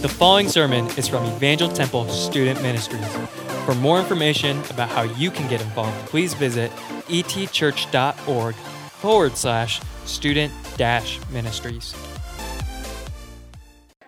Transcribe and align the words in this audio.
The 0.00 0.08
following 0.08 0.48
sermon 0.48 0.86
is 0.96 1.06
from 1.06 1.26
Evangel 1.26 1.68
Temple 1.68 2.08
Student 2.08 2.62
Ministries. 2.62 3.06
For 3.66 3.74
more 3.74 3.98
information 4.00 4.58
about 4.70 4.88
how 4.88 5.02
you 5.02 5.30
can 5.30 5.46
get 5.50 5.60
involved, 5.60 5.94
please 6.08 6.32
visit 6.32 6.70
etchurch.org 7.08 8.54
forward 8.54 9.36
slash 9.36 9.82
student 10.06 10.54
dash 10.78 11.20
ministries. 11.28 11.94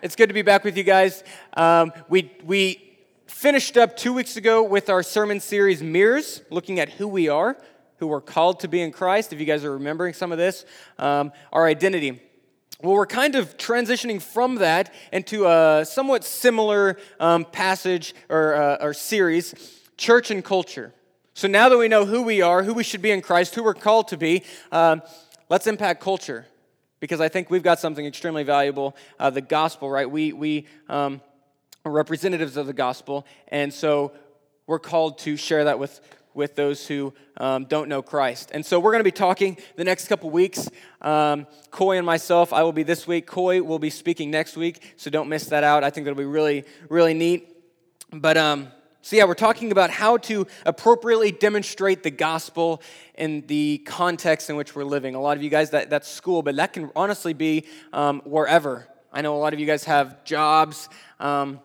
It's 0.01 0.15
good 0.15 0.29
to 0.29 0.33
be 0.33 0.41
back 0.41 0.63
with 0.63 0.77
you 0.77 0.83
guys. 0.83 1.23
Um, 1.53 1.93
we, 2.09 2.31
we 2.43 2.97
finished 3.27 3.77
up 3.77 3.95
two 3.95 4.13
weeks 4.13 4.35
ago 4.35 4.63
with 4.63 4.89
our 4.89 5.03
sermon 5.03 5.39
series, 5.39 5.83
Mirrors, 5.83 6.41
looking 6.49 6.79
at 6.79 6.89
who 6.89 7.07
we 7.07 7.29
are, 7.29 7.55
who 7.97 8.07
we're 8.07 8.19
called 8.19 8.61
to 8.61 8.67
be 8.67 8.81
in 8.81 8.91
Christ. 8.91 9.31
If 9.31 9.39
you 9.39 9.45
guys 9.45 9.63
are 9.63 9.73
remembering 9.73 10.15
some 10.15 10.31
of 10.31 10.39
this, 10.39 10.65
um, 10.97 11.31
our 11.51 11.67
identity. 11.67 12.19
Well, 12.83 12.95
we're 12.95 13.05
kind 13.05 13.35
of 13.35 13.55
transitioning 13.55 14.21
from 14.21 14.55
that 14.55 14.93
into 15.13 15.47
a 15.47 15.85
somewhat 15.85 16.25
similar 16.25 16.97
um, 17.17 17.45
passage 17.45 18.13
or, 18.27 18.55
uh, 18.55 18.77
or 18.81 18.93
series, 18.93 19.55
church 19.95 20.31
and 20.31 20.43
culture. 20.43 20.93
So 21.33 21.47
now 21.47 21.69
that 21.69 21.77
we 21.77 21.87
know 21.87 22.05
who 22.05 22.23
we 22.23 22.41
are, 22.41 22.61
who 22.61 22.73
we 22.73 22.83
should 22.83 23.01
be 23.01 23.11
in 23.11 23.21
Christ, 23.21 23.55
who 23.55 23.63
we're 23.63 23.73
called 23.73 24.09
to 24.09 24.17
be, 24.17 24.43
um, 24.73 25.01
let's 25.47 25.65
impact 25.65 26.01
culture. 26.01 26.45
Because 26.99 27.21
I 27.21 27.29
think 27.29 27.49
we've 27.49 27.63
got 27.63 27.79
something 27.79 28.05
extremely 28.05 28.43
valuable 28.43 28.97
uh, 29.17 29.29
the 29.29 29.39
gospel, 29.39 29.89
right? 29.89 30.11
We, 30.11 30.33
we 30.33 30.67
um, 30.89 31.21
are 31.85 31.91
representatives 31.91 32.57
of 32.57 32.67
the 32.67 32.73
gospel, 32.73 33.25
and 33.47 33.73
so 33.73 34.11
we're 34.67 34.77
called 34.77 35.19
to 35.19 35.37
share 35.37 35.63
that 35.63 35.79
with, 35.79 36.01
with 36.33 36.55
those 36.55 36.87
who 36.87 37.13
um, 37.37 37.65
don't 37.65 37.89
know 37.89 38.01
Christ. 38.01 38.51
And 38.53 38.65
so 38.65 38.79
we're 38.79 38.91
going 38.91 39.01
to 39.01 39.03
be 39.03 39.11
talking 39.11 39.57
the 39.75 39.83
next 39.83 40.07
couple 40.07 40.29
weeks. 40.29 40.69
Um, 41.01 41.47
Coy 41.71 41.97
and 41.97 42.05
myself, 42.05 42.53
I 42.53 42.63
will 42.63 42.73
be 42.73 42.83
this 42.83 43.07
week. 43.07 43.27
Coy 43.27 43.61
will 43.61 43.79
be 43.79 43.89
speaking 43.89 44.31
next 44.31 44.57
week, 44.57 44.93
so 44.97 45.09
don't 45.09 45.29
miss 45.29 45.45
that 45.47 45.63
out. 45.63 45.83
I 45.83 45.89
think 45.89 46.07
it'll 46.07 46.17
be 46.17 46.25
really, 46.25 46.65
really 46.89 47.13
neat. 47.13 47.49
But 48.11 48.37
um, 48.37 48.71
so, 49.05 49.17
yeah, 49.17 49.25
we're 49.25 49.33
talking 49.33 49.73
about 49.73 49.89
how 49.89 50.15
to 50.17 50.47
appropriately 50.65 51.33
demonstrate 51.33 52.03
the 52.03 52.09
gospel 52.09 52.81
in 53.15 53.45
the 53.47 53.79
context 53.79 54.49
in 54.49 54.55
which 54.55 54.75
we're 54.75 54.85
living. 54.85 55.13
A 55.13 55.19
lot 55.19 55.35
of 55.35 55.43
you 55.43 55.49
guys, 55.49 55.71
that, 55.71 55.89
that's 55.89 56.07
school, 56.07 56.41
but 56.41 56.55
that 56.55 56.71
can 56.71 56.89
honestly 56.95 57.33
be 57.33 57.65
um, 57.91 58.21
wherever. 58.23 58.87
I 59.11 59.21
know 59.21 59.35
a 59.35 59.39
lot 59.39 59.53
of 59.53 59.59
you 59.59 59.65
guys 59.65 59.83
have 59.83 60.23
jobs. 60.23 60.87
Um, 61.19 61.59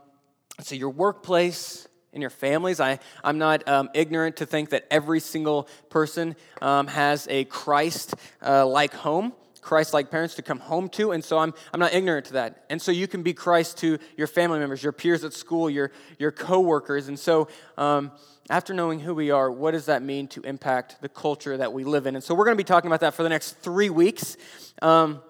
so, 0.61 0.75
your 0.75 0.91
workplace, 0.91 1.88
in 2.13 2.21
your 2.21 2.31
families. 2.31 2.81
I, 2.81 2.99
I'm 3.23 3.39
not 3.39 3.67
um, 3.69 3.91
ignorant 3.95 4.37
to 4.37 4.47
think 4.47 4.71
that 4.71 4.87
every 4.91 5.21
single 5.21 5.69
person 5.91 6.37
um, 6.63 6.87
has 6.87 7.27
a 7.31 7.45
Christ 7.45 8.15
uh, 8.45 8.67
like 8.67 8.95
home. 8.95 9.33
Christ 9.61 9.93
like 9.93 10.11
parents 10.11 10.35
to 10.37 10.43
come 10.43 10.61
home 10.61 10.89
to, 10.91 11.13
and 11.13 11.23
so 11.23 11.37
I'm, 11.37 11.53
I'm 11.75 11.81
not 11.81 11.93
ignorant 11.93 12.27
to 12.27 12.33
that. 12.35 12.65
And 12.71 12.81
so 12.81 12.91
you 12.91 13.07
can 13.07 13.23
be 13.23 13.35
Christ 13.35 13.77
to 13.79 13.99
your 14.17 14.27
family 14.27 14.59
members, 14.59 14.83
your 14.83 14.93
peers 14.93 15.25
at 15.25 15.35
school, 15.35 15.69
your, 15.69 15.91
your 16.19 16.33
coworkers. 16.33 17.09
And 17.09 17.19
so 17.19 17.49
um, 17.77 18.13
after 18.49 18.73
knowing 18.73 19.01
who 19.01 19.15
we 19.15 19.31
are, 19.31 19.51
what 19.51 19.73
does 19.73 19.87
that 19.87 20.03
mean 20.03 20.27
to 20.29 20.41
impact 20.43 21.03
the 21.03 21.09
culture 21.09 21.57
that 21.59 21.73
we 21.73 21.85
live 21.85 22.07
in? 22.07 22.15
And 22.15 22.25
so 22.25 22.35
we're 22.35 22.47
going 22.47 22.57
to 22.57 22.63
be 22.63 22.67
talking 22.67 22.89
about 22.89 23.01
that 23.01 23.13
for 23.13 23.23
the 23.23 23.29
next 23.29 23.59
three 23.59 23.91
weeks. 23.91 24.39
Um, 24.81 25.21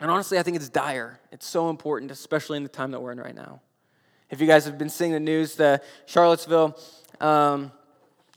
and 0.00 0.10
honestly, 0.10 0.38
I 0.38 0.42
think 0.42 0.56
it's 0.56 0.70
dire. 0.70 1.20
It's 1.30 1.46
so 1.46 1.68
important, 1.68 2.10
especially 2.10 2.56
in 2.56 2.62
the 2.62 2.70
time 2.70 2.92
that 2.92 3.00
we're 3.00 3.12
in 3.12 3.20
right 3.20 3.34
now. 3.34 3.60
If 4.30 4.40
you 4.40 4.46
guys 4.46 4.64
have 4.64 4.78
been 4.78 4.88
seeing 4.88 5.12
the 5.12 5.20
news, 5.20 5.54
the 5.54 5.82
Charlottesville, 6.06 6.78
um, 7.20 7.70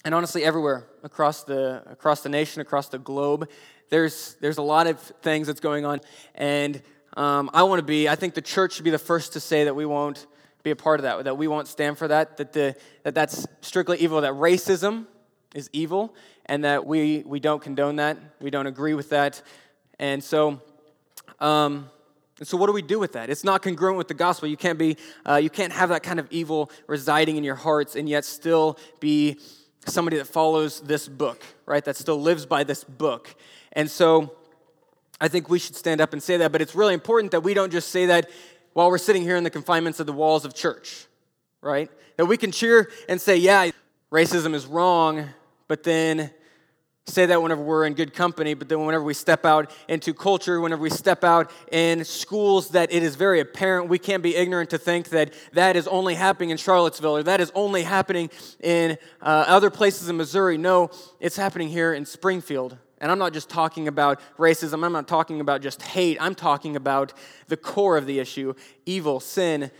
and 0.04 0.14
honestly 0.14 0.44
everywhere 0.44 0.86
across 1.02 1.44
the 1.44 1.82
across 1.90 2.22
the 2.22 2.30
nation, 2.30 2.62
across 2.62 2.90
the 2.90 3.00
globe, 3.00 3.50
there's 3.90 4.36
there's 4.42 4.58
a 4.58 4.64
lot 4.64 4.88
of 4.88 5.00
things 5.00 5.48
that's 5.48 5.62
going 5.62 5.86
on, 5.86 6.02
and 6.36 6.82
um, 7.16 7.50
I 7.54 7.64
want 7.64 7.80
to 7.80 7.86
be. 7.86 8.10
I 8.10 8.16
think 8.16 8.34
the 8.34 8.42
church 8.42 8.74
should 8.74 8.84
be 8.84 8.92
the 8.92 9.00
first 9.00 9.34
to 9.34 9.40
say 9.40 9.64
that 9.64 9.76
we 9.76 9.86
won't 9.86 10.28
be 10.62 10.72
a 10.72 10.76
part 10.76 11.00
of 11.00 11.04
that, 11.04 11.24
that 11.24 11.38
we 11.38 11.48
won't 11.48 11.70
stand 11.70 11.98
for 11.98 12.10
that, 12.10 12.36
that 12.38 12.52
the 12.52 12.76
that 13.04 13.16
that's 13.16 13.48
strictly 13.62 13.98
evil, 13.98 14.20
that 14.22 14.34
racism 14.34 15.06
is 15.56 15.70
evil, 15.72 16.14
and 16.48 16.66
that 16.66 16.86
we 16.86 17.24
we 17.26 17.40
don't 17.40 17.62
condone 17.62 17.96
that, 17.96 18.18
we 18.42 18.50
don't 18.50 18.68
agree 18.68 18.94
with 18.94 19.10
that, 19.10 19.42
and 20.00 20.22
so. 20.22 20.62
Um, 21.40 21.90
and 22.40 22.48
so, 22.48 22.56
what 22.56 22.68
do 22.68 22.74
we 22.74 22.82
do 22.82 23.00
with 23.00 23.14
that? 23.14 23.30
It's 23.30 23.44
not 23.44 23.64
congruent 23.64 23.98
with 23.98 24.08
the 24.08 24.14
gospel. 24.14 24.48
You 24.48 24.58
can't 24.58 24.78
be, 24.78 24.98
uh, 25.28 25.36
you 25.36 25.50
can't 25.50 25.74
have 25.74 25.90
that 25.90 26.04
kind 26.04 26.20
of 26.20 26.28
evil 26.30 26.70
residing 26.86 27.36
in 27.36 27.44
your 27.44 27.56
hearts 27.56 27.96
and 27.96 28.08
yet 28.08 28.26
still 28.26 28.78
be 29.00 29.40
somebody 29.88 30.18
that 30.18 30.26
follows 30.26 30.82
this 30.82 31.08
book, 31.08 31.44
right? 31.66 31.84
That 31.84 31.96
still 31.96 32.22
lives 32.22 32.46
by 32.46 32.64
this 32.64 32.84
book. 32.84 33.36
And 33.74 33.90
so, 33.90 34.36
I 35.20 35.28
think 35.30 35.50
we 35.50 35.58
should 35.58 35.76
stand 35.76 36.00
up 36.00 36.14
and 36.14 36.22
say 36.22 36.38
that. 36.38 36.52
But 36.52 36.62
it's 36.62 36.76
really 36.76 36.94
important 36.94 37.32
that 37.32 37.42
we 37.42 37.56
don't 37.56 37.72
just 37.72 37.90
say 37.90 38.06
that 38.08 38.30
while 38.74 38.92
we're 38.92 39.00
sitting 39.00 39.24
here 39.24 39.36
in 39.36 39.44
the 39.44 39.50
confinements 39.50 40.00
of 40.00 40.06
the 40.06 40.14
walls 40.14 40.46
of 40.46 40.54
church, 40.54 41.08
right? 41.62 41.90
That 42.18 42.28
we 42.28 42.38
can 42.38 42.52
cheer 42.52 42.92
and 43.10 43.20
say, 43.20 43.38
yeah, 43.38 43.72
racism 44.12 44.54
is 44.54 44.68
wrong, 44.68 45.26
but 45.68 45.82
then 45.82 46.30
say 47.08 47.26
that 47.26 47.42
whenever 47.42 47.62
we're 47.62 47.86
in 47.86 47.94
good 47.94 48.14
company, 48.14 48.54
but 48.54 48.70
then 48.70 48.86
whenever 48.86 49.04
we 49.04 49.14
step 49.14 49.46
out 49.46 49.72
into 49.88 50.14
culture, 50.14 50.60
whenever 50.60 50.82
we 50.82 50.90
step 50.90 51.24
out 51.24 51.52
in 51.72 52.04
schools, 52.04 52.70
that 52.70 52.92
it 52.92 53.02
is 53.02 53.16
very 53.16 53.40
apparent. 53.40 53.90
We 53.90 53.98
can't 53.98 54.22
be 54.22 54.36
ignorant 54.36 54.70
to 54.72 54.78
think 54.78 55.10
that 55.10 55.34
that 55.54 55.76
is 55.76 55.88
only 55.88 56.16
happening 56.16 56.50
in 56.50 56.58
Charlottesville 56.58 57.18
or 57.18 57.24
that 57.24 57.40
is 57.40 57.52
only 57.56 57.84
happening 57.84 58.30
in 58.62 58.98
uh, 59.22 59.46
other 59.48 59.70
places 59.70 60.10
in 60.10 60.18
Missouri. 60.18 60.58
No, 60.58 60.92
it's 61.20 61.38
happening 61.38 61.70
here 61.70 61.94
in 61.94 62.06
Springfield. 62.06 62.78
And 63.00 63.12
I'm 63.12 63.20
not 63.20 63.32
just 63.32 63.50
talking 63.50 63.88
about 63.88 64.20
racism, 64.38 64.84
I'm 64.84 64.92
not 64.92 65.08
talking 65.08 65.40
about 65.40 65.62
just 65.62 65.82
hate, 65.82 66.18
I'm 66.20 66.36
talking 66.36 66.76
about 66.76 67.14
the 67.48 67.58
core 67.58 67.96
of 67.96 68.06
the 68.06 68.20
issue 68.20 68.54
evil, 68.86 69.20
sin, 69.20 69.72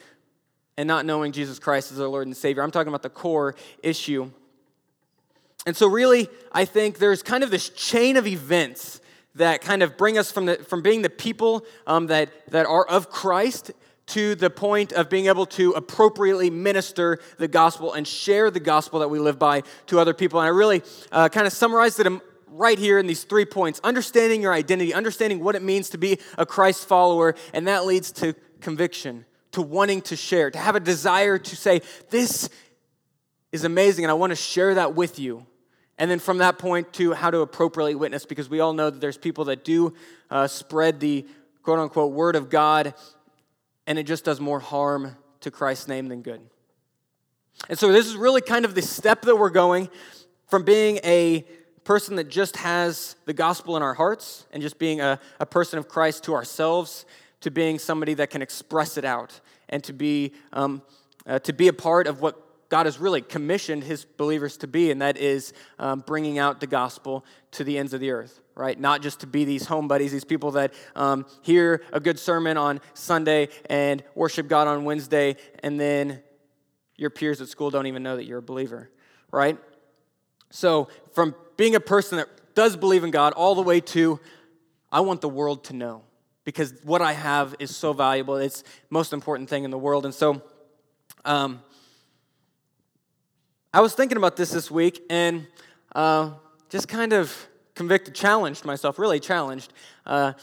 and 0.78 0.88
not 0.88 1.06
knowing 1.06 1.32
Jesus 1.32 1.58
Christ 1.58 1.92
as 1.92 2.00
our 2.00 2.08
Lord 2.08 2.28
and 2.28 2.38
Savior. 2.38 2.62
I'm 2.62 2.72
talking 2.72 2.90
about 2.90 3.02
the 3.02 3.10
core 3.10 3.56
issue. 3.82 4.32
And 5.68 5.76
so, 5.76 5.88
really, 5.88 6.30
I 6.54 6.64
think 6.64 6.98
there's 6.98 7.22
kind 7.22 7.44
of 7.44 7.52
this 7.52 7.68
chain 7.68 8.16
of 8.16 8.26
events 8.26 9.02
that 9.36 9.60
kind 9.60 9.84
of 9.84 9.98
bring 9.98 10.18
us 10.18 10.32
from, 10.32 10.46
the, 10.46 10.56
from 10.56 10.82
being 10.82 11.02
the 11.02 11.10
people 11.10 11.66
um, 11.86 12.08
that, 12.08 12.30
that 12.52 12.66
are 12.66 12.88
of 12.88 13.10
Christ 13.10 13.72
to 14.08 14.36
the 14.36 14.50
point 14.50 14.94
of 14.94 15.10
being 15.10 15.26
able 15.26 15.46
to 15.46 15.74
appropriately 15.74 16.50
minister 16.50 17.20
the 17.38 17.50
gospel 17.50 17.92
and 17.92 18.08
share 18.08 18.50
the 18.50 18.62
gospel 18.62 19.00
that 19.00 19.10
we 19.10 19.20
live 19.20 19.38
by 19.38 19.62
to 19.88 20.00
other 20.00 20.14
people. 20.14 20.40
And 20.40 20.48
I 20.48 20.52
really 20.52 20.84
uh, 21.12 21.28
kind 21.28 21.46
of 21.46 21.52
summarized 21.52 22.00
it 22.00 22.08
right 22.48 22.80
here 22.80 22.98
in 22.98 23.06
these 23.06 23.26
three 23.26 23.44
points 23.44 23.82
understanding 23.84 24.42
your 24.42 24.54
identity, 24.54 24.94
understanding 24.94 25.44
what 25.44 25.56
it 25.56 25.62
means 25.62 25.90
to 25.90 25.98
be 25.98 26.18
a 26.38 26.46
Christ 26.46 26.88
follower, 26.88 27.36
and 27.52 27.68
that 27.68 27.86
leads 27.86 28.14
to 28.14 28.36
conviction, 28.62 29.26
to 29.52 29.62
wanting 29.62 30.00
to 30.04 30.16
share, 30.16 30.50
to 30.50 30.58
have 30.58 30.78
a 30.78 30.80
desire 30.80 31.38
to 31.38 31.56
say, 31.58 31.82
This 32.10 32.50
is 33.52 33.66
amazing, 33.66 34.06
and 34.06 34.12
I 34.12 34.14
want 34.14 34.32
to 34.32 34.38
share 34.38 34.76
that 34.76 34.96
with 34.96 35.20
you. 35.20 35.46
And 35.98 36.12
then 36.12 36.20
from 36.20 36.40
that 36.40 36.60
point 36.60 36.94
to 36.94 37.14
how 37.14 37.32
to 37.32 37.40
appropriately 37.40 37.96
witness, 37.96 38.26
because 38.26 38.50
we 38.50 38.60
all 38.60 38.74
know 38.74 38.90
that 38.90 39.02
there's 39.02 39.18
people 39.18 39.46
that 39.46 39.64
do 39.64 39.94
uh, 40.30 40.48
spread 40.48 41.00
the 41.00 41.26
quote 41.64 41.80
unquote 41.80 42.14
word 42.14 42.36
of 42.36 42.50
God, 42.50 42.94
and 43.88 43.98
it 43.98 44.04
just 44.04 44.24
does 44.24 44.40
more 44.40 44.60
harm 44.60 45.16
to 45.42 45.52
Christ's 45.52 45.88
name 45.88 46.08
than 46.08 46.22
good. 46.22 46.42
And 47.70 47.78
so 47.78 47.92
this 47.92 48.06
is 48.06 48.16
really 48.16 48.42
kind 48.42 48.66
of 48.66 48.76
the 48.76 48.82
step 48.82 49.24
that 49.24 49.36
we're 49.36 49.50
going 49.50 49.90
from 50.48 50.64
being 50.64 51.00
a 51.04 51.46
person 51.84 52.18
that 52.18 52.30
just 52.30 52.58
has 52.58 53.16
the 53.26 53.34
gospel 53.34 53.78
in 53.78 53.84
our 53.84 53.94
hearts 53.94 54.46
and 54.52 54.62
just 54.62 54.78
being 54.78 55.02
a, 55.02 55.20
a 55.40 55.46
person 55.46 55.80
of 55.80 55.88
Christ 55.88 56.24
to 56.26 56.34
ourselves 56.34 57.06
to 57.42 57.52
being 57.52 57.80
somebody 57.80 58.14
that 58.16 58.30
can 58.30 58.42
express 58.42 58.98
it 58.98 59.06
out 59.06 59.40
and 59.70 59.84
to 59.84 59.94
be, 59.94 60.34
um, 60.54 60.82
uh, 61.26 61.40
to 61.40 61.54
be 61.54 61.68
a 61.68 61.74
part 61.74 62.08
of 62.08 62.22
what 62.22 62.47
God 62.70 62.86
has 62.86 63.00
really 63.00 63.22
commissioned 63.22 63.84
his 63.84 64.04
believers 64.04 64.58
to 64.58 64.68
be, 64.68 64.92
and 64.92 65.02
that 65.02 65.18
is 65.18 65.54
um, 65.80 66.04
bringing 66.06 66.38
out 66.38 66.60
the 66.60 66.68
gospel 66.68 67.26
to 67.52 67.64
the 67.64 67.78
ends 67.78 67.94
of 67.94 68.02
the 68.02 68.12
earth, 68.12 68.42
right? 68.56 68.78
Not 68.78 69.02
just 69.02 69.22
to 69.22 69.28
be 69.28 69.46
these 69.46 69.66
home 69.66 69.88
buddies, 69.88 70.12
these 70.12 70.26
people 70.26 70.52
that 70.52 70.74
um, 70.96 71.26
hear 71.42 71.82
a 71.94 72.00
good 72.00 72.20
sermon 72.20 72.58
on 72.58 72.82
Sunday 72.94 73.50
and 73.70 74.04
worship 74.16 74.48
God 74.48 74.68
on 74.68 74.84
Wednesday, 74.84 75.38
and 75.64 75.80
then 75.80 76.22
your 76.98 77.10
peers 77.10 77.40
at 77.42 77.48
school 77.48 77.70
don't 77.70 77.88
even 77.88 78.04
know 78.04 78.18
that 78.18 78.26
you're 78.26 78.40
a 78.40 78.44
believer, 78.44 78.90
right? 79.32 79.58
So, 80.50 80.90
from 81.14 81.36
being 81.56 81.76
a 81.76 81.80
person 81.80 82.18
that 82.18 82.28
does 82.56 82.76
believe 82.76 83.04
in 83.04 83.12
God 83.12 83.34
all 83.34 83.56
the 83.56 83.62
way 83.62 83.80
to, 83.80 84.20
I 84.92 85.02
want 85.02 85.22
the 85.22 85.30
world 85.30 85.66
to 85.66 85.74
know 85.74 86.04
because 86.44 86.74
what 86.84 87.02
I 87.02 87.14
have 87.14 87.56
is 87.60 87.76
so 87.76 87.94
valuable. 87.94 88.38
It's 88.38 88.64
most 88.90 89.14
important 89.14 89.50
thing 89.50 89.64
in 89.64 89.72
the 89.72 89.78
world. 89.78 90.06
And 90.06 90.14
so, 90.14 90.42
um, 91.26 91.62
I 93.78 93.80
was 93.80 93.94
thinking 93.94 94.18
about 94.18 94.36
this 94.36 94.50
this 94.50 94.72
week 94.72 95.04
and 95.08 95.46
uh, 95.94 96.32
just 96.68 96.88
kind 96.88 97.14
of 97.14 97.48
convicted, 97.76 98.16
challenged 98.16 98.66
myself, 98.66 98.98
really 98.98 99.20
challenged. 99.20 99.72
Uh, 100.04 100.34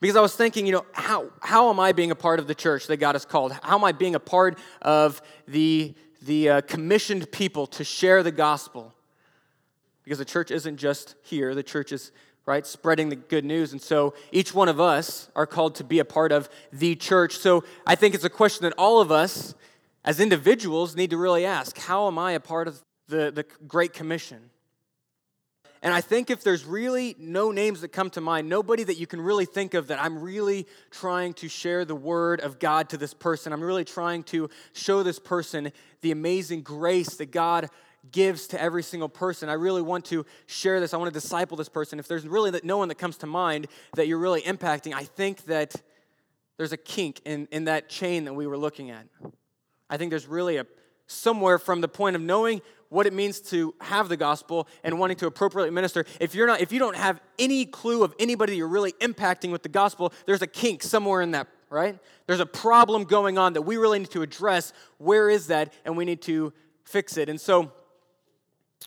because 0.00 0.16
I 0.16 0.22
was 0.22 0.34
thinking, 0.34 0.64
you 0.64 0.72
know, 0.72 0.86
how, 0.92 1.26
how 1.42 1.68
am 1.68 1.78
I 1.78 1.92
being 1.92 2.10
a 2.10 2.14
part 2.14 2.38
of 2.38 2.46
the 2.46 2.54
church 2.54 2.86
that 2.86 2.96
God 2.96 3.16
has 3.16 3.26
called? 3.26 3.52
How 3.62 3.76
am 3.76 3.84
I 3.84 3.92
being 3.92 4.14
a 4.14 4.18
part 4.18 4.58
of 4.80 5.20
the, 5.46 5.94
the 6.22 6.48
uh, 6.48 6.60
commissioned 6.62 7.30
people 7.32 7.66
to 7.66 7.84
share 7.84 8.22
the 8.22 8.32
gospel? 8.32 8.94
Because 10.02 10.16
the 10.16 10.24
church 10.24 10.50
isn't 10.50 10.78
just 10.78 11.16
here, 11.24 11.54
the 11.54 11.62
church 11.62 11.92
is 11.92 12.12
right? 12.46 12.66
Spreading 12.66 13.10
the 13.10 13.16
good 13.16 13.44
news. 13.44 13.72
And 13.72 13.80
so 13.80 14.14
each 14.32 14.54
one 14.54 14.70
of 14.70 14.80
us 14.80 15.28
are 15.36 15.46
called 15.46 15.74
to 15.76 15.84
be 15.84 15.98
a 15.98 16.04
part 16.04 16.32
of 16.32 16.48
the 16.72 16.96
church. 16.96 17.36
So 17.36 17.62
I 17.86 17.94
think 17.94 18.14
it's 18.14 18.24
a 18.24 18.30
question 18.30 18.64
that 18.64 18.72
all 18.78 19.02
of 19.02 19.12
us 19.12 19.54
as 20.04 20.20
individuals 20.20 20.96
need 20.96 21.10
to 21.10 21.16
really 21.16 21.46
ask 21.46 21.76
how 21.78 22.06
am 22.06 22.18
I 22.18 22.32
a 22.32 22.40
part 22.40 22.68
of 22.68 22.82
the, 23.08 23.30
the 23.30 23.44
Great 23.66 23.92
Commission? 23.92 24.50
And 25.84 25.92
I 25.92 26.00
think 26.00 26.30
if 26.30 26.44
there's 26.44 26.64
really 26.64 27.16
no 27.18 27.50
names 27.50 27.80
that 27.80 27.88
come 27.88 28.08
to 28.10 28.20
mind, 28.20 28.48
nobody 28.48 28.84
that 28.84 28.98
you 28.98 29.08
can 29.08 29.20
really 29.20 29.46
think 29.46 29.74
of 29.74 29.88
that 29.88 30.00
I'm 30.00 30.22
really 30.22 30.68
trying 30.92 31.34
to 31.34 31.48
share 31.48 31.84
the 31.84 31.96
word 31.96 32.40
of 32.40 32.60
God 32.60 32.88
to 32.90 32.96
this 32.96 33.12
person, 33.12 33.52
I'm 33.52 33.62
really 33.62 33.84
trying 33.84 34.22
to 34.24 34.48
show 34.72 35.02
this 35.02 35.18
person 35.18 35.72
the 36.00 36.12
amazing 36.12 36.62
grace 36.62 37.16
that 37.16 37.32
God 37.32 37.68
gives 38.10 38.48
to 38.48 38.60
every 38.60 38.82
single 38.82 39.08
person. 39.08 39.48
I 39.48 39.54
really 39.54 39.82
want 39.82 40.04
to 40.06 40.24
share 40.46 40.80
this. 40.80 40.94
I 40.94 40.96
want 40.96 41.12
to 41.12 41.20
disciple 41.20 41.56
this 41.56 41.68
person. 41.68 41.98
If 41.98 42.08
there's 42.08 42.26
really 42.26 42.58
no 42.64 42.76
one 42.76 42.88
that 42.88 42.96
comes 42.96 43.16
to 43.18 43.26
mind 43.26 43.66
that 43.94 44.06
you're 44.06 44.18
really 44.18 44.42
impacting, 44.42 44.92
I 44.92 45.04
think 45.04 45.44
that 45.46 45.74
there's 46.58 46.72
a 46.72 46.76
kink 46.76 47.20
in, 47.24 47.48
in 47.50 47.64
that 47.64 47.88
chain 47.88 48.24
that 48.24 48.34
we 48.34 48.46
were 48.46 48.58
looking 48.58 48.90
at. 48.90 49.06
I 49.92 49.96
think 49.96 50.10
there's 50.10 50.26
really 50.26 50.56
a 50.56 50.66
somewhere 51.06 51.58
from 51.58 51.80
the 51.80 51.88
point 51.88 52.16
of 52.16 52.22
knowing 52.22 52.60
what 52.88 53.06
it 53.06 53.12
means 53.12 53.40
to 53.40 53.74
have 53.80 54.08
the 54.08 54.16
gospel 54.16 54.66
and 54.82 54.98
wanting 54.98 55.16
to 55.18 55.26
appropriately 55.26 55.70
minister 55.70 56.04
if 56.20 56.34
you're 56.34 56.46
not 56.46 56.60
if 56.60 56.72
you 56.72 56.78
don't 56.78 56.96
have 56.96 57.20
any 57.38 57.64
clue 57.64 58.02
of 58.02 58.14
anybody 58.18 58.56
you're 58.56 58.68
really 58.68 58.92
impacting 58.92 59.50
with 59.50 59.62
the 59.62 59.68
gospel 59.68 60.12
there's 60.26 60.42
a 60.42 60.46
kink 60.46 60.82
somewhere 60.82 61.20
in 61.20 61.30
that 61.32 61.48
right? 61.72 61.98
There's 62.26 62.40
a 62.40 62.46
problem 62.46 63.04
going 63.04 63.38
on 63.38 63.54
that 63.54 63.62
we 63.62 63.78
really 63.78 63.98
need 64.00 64.10
to 64.10 64.22
address. 64.22 64.72
Where 64.98 65.30
is 65.30 65.46
that? 65.46 65.72
And 65.84 65.96
we 65.96 66.04
need 66.04 66.20
to 66.22 66.52
fix 66.84 67.16
it. 67.16 67.28
And 67.28 67.40
so 67.40 67.72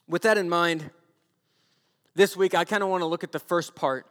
with 0.08 0.22
that 0.22 0.38
in 0.38 0.48
mind 0.48 0.92
this 2.14 2.38
week 2.38 2.54
i 2.54 2.64
kind 2.64 2.84
of 2.84 2.90
want 2.90 3.02
to 3.02 3.08
look 3.08 3.24
at 3.24 3.32
the 3.32 3.40
first 3.40 3.76
part. 3.76 4.06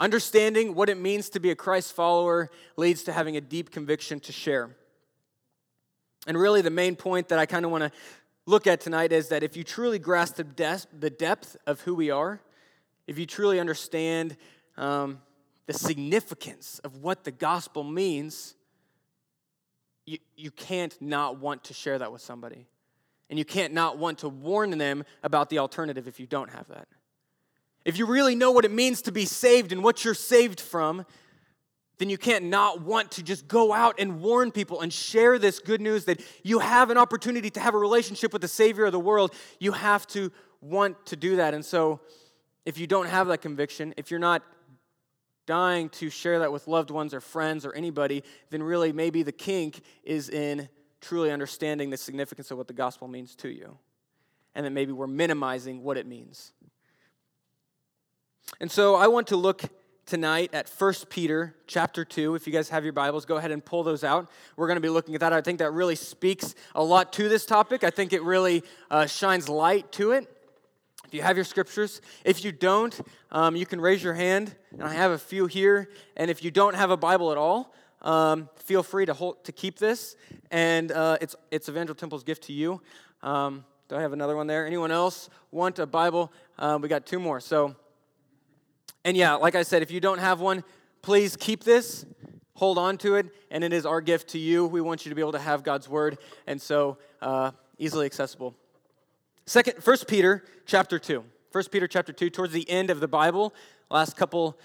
Understanding 0.00 0.74
what 0.74 0.88
it 0.88 0.96
means 0.96 1.28
to 1.30 1.40
be 1.40 1.50
a 1.50 1.54
christ 1.54 1.92
follower 1.92 2.50
leads 2.76 3.02
to 3.04 3.12
having 3.12 3.36
a 3.36 3.40
deep 3.40 3.70
conviction 3.70 4.18
to 4.20 4.32
share 4.32 4.70
and 6.28 6.38
really, 6.38 6.60
the 6.60 6.70
main 6.70 6.94
point 6.94 7.28
that 7.28 7.38
I 7.38 7.46
kind 7.46 7.64
of 7.64 7.70
want 7.70 7.84
to 7.84 7.90
look 8.44 8.66
at 8.66 8.82
tonight 8.82 9.12
is 9.12 9.28
that 9.28 9.42
if 9.42 9.56
you 9.56 9.64
truly 9.64 9.98
grasp 9.98 10.36
the, 10.36 10.44
de- 10.44 10.80
the 10.96 11.08
depth 11.08 11.56
of 11.66 11.80
who 11.80 11.94
we 11.94 12.10
are, 12.10 12.42
if 13.06 13.18
you 13.18 13.24
truly 13.24 13.58
understand 13.58 14.36
um, 14.76 15.22
the 15.64 15.72
significance 15.72 16.80
of 16.84 16.98
what 16.98 17.24
the 17.24 17.30
gospel 17.30 17.82
means, 17.82 18.54
you, 20.04 20.18
you 20.36 20.50
can't 20.50 21.00
not 21.00 21.38
want 21.38 21.64
to 21.64 21.74
share 21.74 21.98
that 21.98 22.12
with 22.12 22.20
somebody. 22.20 22.66
And 23.30 23.38
you 23.38 23.46
can't 23.46 23.72
not 23.72 23.96
want 23.96 24.18
to 24.18 24.28
warn 24.28 24.76
them 24.76 25.04
about 25.22 25.48
the 25.48 25.58
alternative 25.58 26.06
if 26.06 26.20
you 26.20 26.26
don't 26.26 26.50
have 26.50 26.68
that. 26.68 26.88
If 27.86 27.98
you 27.98 28.04
really 28.04 28.34
know 28.34 28.50
what 28.50 28.66
it 28.66 28.70
means 28.70 29.00
to 29.02 29.12
be 29.12 29.24
saved 29.24 29.72
and 29.72 29.82
what 29.82 30.04
you're 30.04 30.12
saved 30.12 30.60
from, 30.60 31.06
then 31.98 32.08
you 32.08 32.18
can't 32.18 32.44
not 32.44 32.82
want 32.82 33.10
to 33.12 33.22
just 33.22 33.48
go 33.48 33.72
out 33.72 33.96
and 33.98 34.20
warn 34.20 34.50
people 34.52 34.80
and 34.80 34.92
share 34.92 35.38
this 35.38 35.58
good 35.58 35.80
news 35.80 36.04
that 36.04 36.20
you 36.42 36.60
have 36.60 36.90
an 36.90 36.96
opportunity 36.96 37.50
to 37.50 37.60
have 37.60 37.74
a 37.74 37.78
relationship 37.78 38.32
with 38.32 38.42
the 38.42 38.48
Savior 38.48 38.86
of 38.86 38.92
the 38.92 39.00
world. 39.00 39.34
You 39.58 39.72
have 39.72 40.06
to 40.08 40.32
want 40.60 41.04
to 41.06 41.16
do 41.16 41.36
that. 41.36 41.54
And 41.54 41.64
so, 41.64 42.00
if 42.64 42.78
you 42.78 42.86
don't 42.86 43.06
have 43.06 43.28
that 43.28 43.38
conviction, 43.38 43.94
if 43.96 44.10
you're 44.10 44.20
not 44.20 44.42
dying 45.46 45.88
to 45.88 46.10
share 46.10 46.40
that 46.40 46.52
with 46.52 46.68
loved 46.68 46.90
ones 46.90 47.14
or 47.14 47.20
friends 47.20 47.64
or 47.64 47.72
anybody, 47.72 48.22
then 48.50 48.62
really 48.62 48.92
maybe 48.92 49.22
the 49.22 49.32
kink 49.32 49.80
is 50.04 50.28
in 50.28 50.68
truly 51.00 51.30
understanding 51.30 51.88
the 51.88 51.96
significance 51.96 52.50
of 52.50 52.58
what 52.58 52.68
the 52.68 52.74
gospel 52.74 53.08
means 53.08 53.34
to 53.36 53.48
you. 53.48 53.78
And 54.54 54.66
that 54.66 54.70
maybe 54.70 54.92
we're 54.92 55.06
minimizing 55.06 55.82
what 55.82 55.96
it 55.96 56.06
means. 56.06 56.52
And 58.60 58.70
so 58.70 58.96
I 58.96 59.06
want 59.06 59.28
to 59.28 59.36
look 59.36 59.62
tonight 60.08 60.54
at 60.54 60.70
1 60.70 60.94
Peter 61.10 61.54
chapter 61.66 62.02
2. 62.02 62.34
If 62.34 62.46
you 62.46 62.52
guys 62.52 62.70
have 62.70 62.82
your 62.82 62.94
Bibles, 62.94 63.26
go 63.26 63.36
ahead 63.36 63.50
and 63.50 63.62
pull 63.62 63.82
those 63.82 64.02
out. 64.02 64.30
We're 64.56 64.66
going 64.66 64.78
to 64.78 64.80
be 64.80 64.88
looking 64.88 65.14
at 65.14 65.20
that. 65.20 65.34
I 65.34 65.42
think 65.42 65.58
that 65.58 65.70
really 65.72 65.96
speaks 65.96 66.54
a 66.74 66.82
lot 66.82 67.12
to 67.12 67.28
this 67.28 67.44
topic. 67.44 67.84
I 67.84 67.90
think 67.90 68.14
it 68.14 68.22
really 68.22 68.64
uh, 68.90 69.04
shines 69.04 69.50
light 69.50 69.92
to 69.92 70.12
it. 70.12 70.26
If 71.04 71.12
you 71.12 71.20
have 71.20 71.36
your 71.36 71.44
scriptures, 71.44 72.00
if 72.24 72.42
you 72.42 72.52
don't, 72.52 72.98
um, 73.30 73.54
you 73.54 73.66
can 73.66 73.82
raise 73.82 74.02
your 74.02 74.14
hand, 74.14 74.54
and 74.72 74.82
I 74.82 74.94
have 74.94 75.10
a 75.10 75.18
few 75.18 75.44
here. 75.44 75.90
And 76.16 76.30
if 76.30 76.42
you 76.42 76.50
don't 76.50 76.74
have 76.74 76.90
a 76.90 76.96
Bible 76.96 77.30
at 77.30 77.36
all, 77.36 77.74
um, 78.00 78.48
feel 78.56 78.82
free 78.82 79.04
to 79.04 79.12
hold, 79.12 79.44
to 79.44 79.52
keep 79.52 79.78
this, 79.78 80.16
and 80.50 80.90
uh, 80.90 81.18
it's 81.20 81.36
it's 81.50 81.68
Evangel 81.68 81.94
Temple's 81.94 82.24
gift 82.24 82.44
to 82.44 82.54
you. 82.54 82.80
Um, 83.22 83.64
do 83.88 83.96
I 83.96 84.00
have 84.00 84.12
another 84.14 84.36
one 84.36 84.46
there? 84.46 84.66
Anyone 84.66 84.90
else 84.90 85.28
want 85.50 85.78
a 85.78 85.86
Bible? 85.86 86.32
Uh, 86.58 86.78
we 86.80 86.88
got 86.88 87.04
two 87.04 87.18
more. 87.18 87.40
So 87.40 87.74
and 89.04 89.16
yeah, 89.16 89.34
like 89.34 89.54
I 89.54 89.62
said, 89.62 89.82
if 89.82 89.90
you 89.90 90.00
don't 90.00 90.18
have 90.18 90.40
one, 90.40 90.64
please 91.02 91.36
keep 91.36 91.64
this, 91.64 92.04
hold 92.54 92.78
on 92.78 92.98
to 92.98 93.14
it, 93.14 93.26
and 93.50 93.62
it 93.64 93.72
is 93.72 93.86
our 93.86 94.00
gift 94.00 94.28
to 94.30 94.38
you. 94.38 94.66
We 94.66 94.80
want 94.80 95.04
you 95.04 95.10
to 95.10 95.14
be 95.14 95.22
able 95.22 95.32
to 95.32 95.38
have 95.38 95.62
God's 95.62 95.88
word, 95.88 96.18
and 96.46 96.60
so 96.60 96.98
uh, 97.22 97.52
easily 97.78 98.06
accessible. 98.06 98.54
Second, 99.46 99.82
First 99.82 100.08
Peter 100.08 100.44
chapter 100.66 100.98
two. 100.98 101.24
First 101.50 101.70
Peter 101.70 101.88
chapter 101.88 102.12
two, 102.12 102.28
towards 102.28 102.52
the 102.52 102.68
end 102.68 102.90
of 102.90 103.00
the 103.00 103.08
Bible, 103.08 103.54
last 103.90 104.16
couple, 104.16 104.58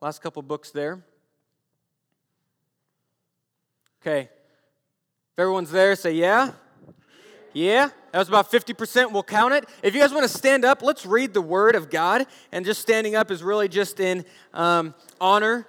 last 0.00 0.20
couple 0.22 0.42
books 0.42 0.70
there. 0.70 1.02
Okay, 4.00 4.28
if 5.32 5.38
everyone's 5.38 5.72
there, 5.72 5.96
say 5.96 6.12
yeah. 6.12 6.52
Yeah, 7.56 7.88
that 8.12 8.18
was 8.18 8.28
about 8.28 8.52
50%. 8.52 9.12
We'll 9.12 9.22
count 9.22 9.54
it. 9.54 9.64
If 9.82 9.94
you 9.94 10.00
guys 10.02 10.12
want 10.12 10.30
to 10.30 10.38
stand 10.38 10.62
up, 10.62 10.82
let's 10.82 11.06
read 11.06 11.32
the 11.32 11.40
Word 11.40 11.74
of 11.74 11.88
God. 11.88 12.26
And 12.52 12.66
just 12.66 12.82
standing 12.82 13.16
up 13.16 13.30
is 13.30 13.42
really 13.42 13.66
just 13.66 13.98
in 13.98 14.26
um, 14.52 14.94
honor 15.22 15.66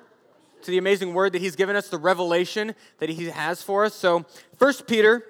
to 0.63 0.71
the 0.71 0.79
amazing 0.79 1.13
Word 1.13 1.31
that 1.31 1.41
He's 1.41 1.55
given 1.55 1.77
us, 1.77 1.87
the 1.87 1.97
revelation 1.97 2.75
that 2.97 3.07
He 3.07 3.29
has 3.29 3.61
for 3.61 3.85
us. 3.85 3.93
So, 3.93 4.25
1 4.57 4.73
Peter 4.85 5.23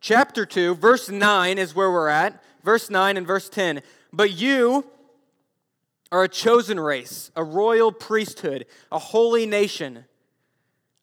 chapter 0.00 0.44
2, 0.44 0.74
verse 0.74 1.08
9 1.08 1.58
is 1.58 1.76
where 1.76 1.92
we're 1.92 2.08
at. 2.08 2.42
Verse 2.64 2.90
9 2.90 3.16
and 3.16 3.24
verse 3.24 3.48
10. 3.48 3.80
But 4.12 4.32
you 4.32 4.84
are 6.10 6.24
a 6.24 6.28
chosen 6.28 6.80
race, 6.80 7.30
a 7.36 7.44
royal 7.44 7.92
priesthood, 7.92 8.66
a 8.90 8.98
holy 8.98 9.46
nation 9.46 10.06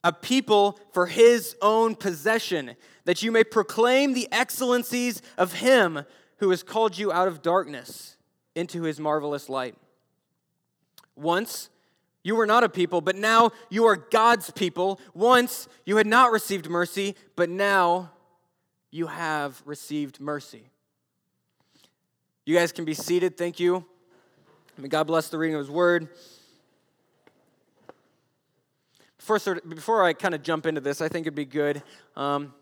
a 0.04 0.12
people 0.12 0.80
for 0.94 1.06
his 1.06 1.56
own 1.62 1.96
possession, 1.96 2.76
that 3.06 3.24
you 3.24 3.32
may 3.32 3.44
proclaim 3.44 4.14
the 4.14 4.28
excellencies 4.32 5.22
of 5.38 5.54
him 5.54 6.06
who 6.38 6.50
has 6.50 6.64
called 6.64 6.98
you 6.98 7.12
out 7.12 7.28
of 7.28 7.42
darkness 7.42 8.18
into 8.56 8.84
his 8.84 9.00
marvelous 9.00 9.50
light. 9.50 9.76
Once 11.16 11.70
you 12.24 12.36
were 12.36 12.46
not 12.46 12.64
a 12.64 12.70
people, 12.70 13.02
but 13.02 13.16
now 13.16 13.52
you 13.70 13.86
are 13.86 13.96
God's 13.96 14.52
people. 14.52 15.00
Once 15.14 15.68
you 15.86 15.98
had 15.98 16.08
not 16.08 16.32
received 16.32 16.70
mercy, 16.70 17.16
but 17.36 17.50
now 17.50 18.12
you 18.92 19.08
have 19.08 19.62
received 19.66 20.20
mercy. 20.20 20.70
You 22.46 22.56
guys 22.56 22.72
can 22.72 22.86
be 22.86 22.94
seated. 22.94 23.38
Thank 23.38 23.60
you. 23.60 23.86
May 24.78 24.88
God 24.88 25.06
bless 25.06 25.30
the 25.30 25.38
reading 25.38 25.56
of 25.56 25.60
his 25.60 25.70
word. 25.70 26.10
Before, 29.18 29.62
before 29.68 30.04
I 30.04 30.14
kind 30.14 30.34
of 30.34 30.42
jump 30.42 30.66
into 30.66 30.82
this, 30.82 31.02
I 31.02 31.08
think 31.08 31.28
it'd 31.28 31.36
be 31.36 31.46
good. 31.46 31.84
Um, 32.16 32.54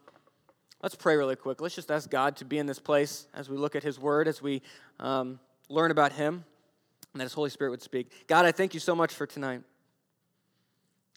let's 0.82 0.96
pray 0.96 1.16
really 1.16 1.36
quick. 1.36 1.62
Let's 1.62 1.76
just 1.76 1.92
ask 1.92 2.10
God 2.10 2.36
to 2.38 2.46
be 2.46 2.58
in 2.58 2.66
this 2.66 2.80
place 2.80 3.28
as 3.34 3.50
we 3.50 3.58
look 3.58 3.76
at 3.76 3.84
His 3.84 4.00
Word, 4.00 4.28
as 4.28 4.42
we 4.42 4.62
um, 5.00 5.40
learn 5.70 5.92
about 5.92 6.14
Him, 6.14 6.46
and 7.14 7.20
that 7.20 7.26
His 7.26 7.34
Holy 7.34 7.50
Spirit 7.50 7.72
would 7.72 7.82
speak. 7.82 8.12
God, 8.28 8.46
I 8.46 8.52
thank 8.52 8.74
you 8.74 8.80
so 8.80 8.96
much 8.96 9.14
for 9.14 9.26
tonight. 9.26 9.62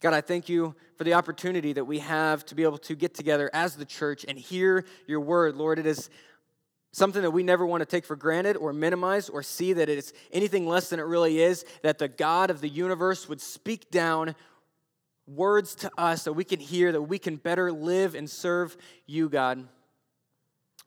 God, 0.01 0.15
I 0.15 0.21
thank 0.21 0.49
you 0.49 0.75
for 0.97 1.05
the 1.05 1.15
opportunity 1.15 1.73
that 1.75 1.85
we 1.85 2.01
have 2.01 2.45
to 2.47 2.57
be 2.57 2.65
able 2.65 2.79
to 2.79 2.97
get 2.97 3.15
together 3.15 3.49
as 3.53 3.77
the 3.77 3.85
church 3.85 4.25
and 4.27 4.37
hear 4.37 4.85
your 5.07 5.21
word. 5.21 5.57
Lord, 5.57 5.79
it 5.79 5.87
is 5.87 6.11
something 6.91 7.23
that 7.23 7.31
we 7.31 7.45
never 7.45 7.65
want 7.65 7.83
to 7.83 7.87
take 7.87 8.05
for 8.05 8.17
granted 8.17 8.57
or 8.57 8.73
minimize 8.73 9.29
or 9.29 9.43
see 9.43 9.73
that 9.73 9.89
it 9.89 9.97
is 9.97 10.13
anything 10.33 10.67
less 10.67 10.91
than 10.91 10.99
it 10.99 11.05
really 11.05 11.41
is, 11.41 11.65
that 11.83 11.99
the 11.99 12.09
God 12.09 12.51
of 12.51 12.61
the 12.61 12.69
universe 12.69 13.29
would 13.29 13.41
speak 13.41 13.91
down 13.91 14.35
words 15.27 15.75
to 15.77 15.91
us 15.97 16.25
that 16.25 16.33
we 16.33 16.45
can 16.45 16.61
hear, 16.61 16.93
that 16.93 17.03
we 17.03 17.19
can 17.19 17.37
better 17.37 17.73
live 17.73 18.15
and 18.15 18.29
serve 18.29 18.77
you, 19.07 19.29
God. 19.29 19.67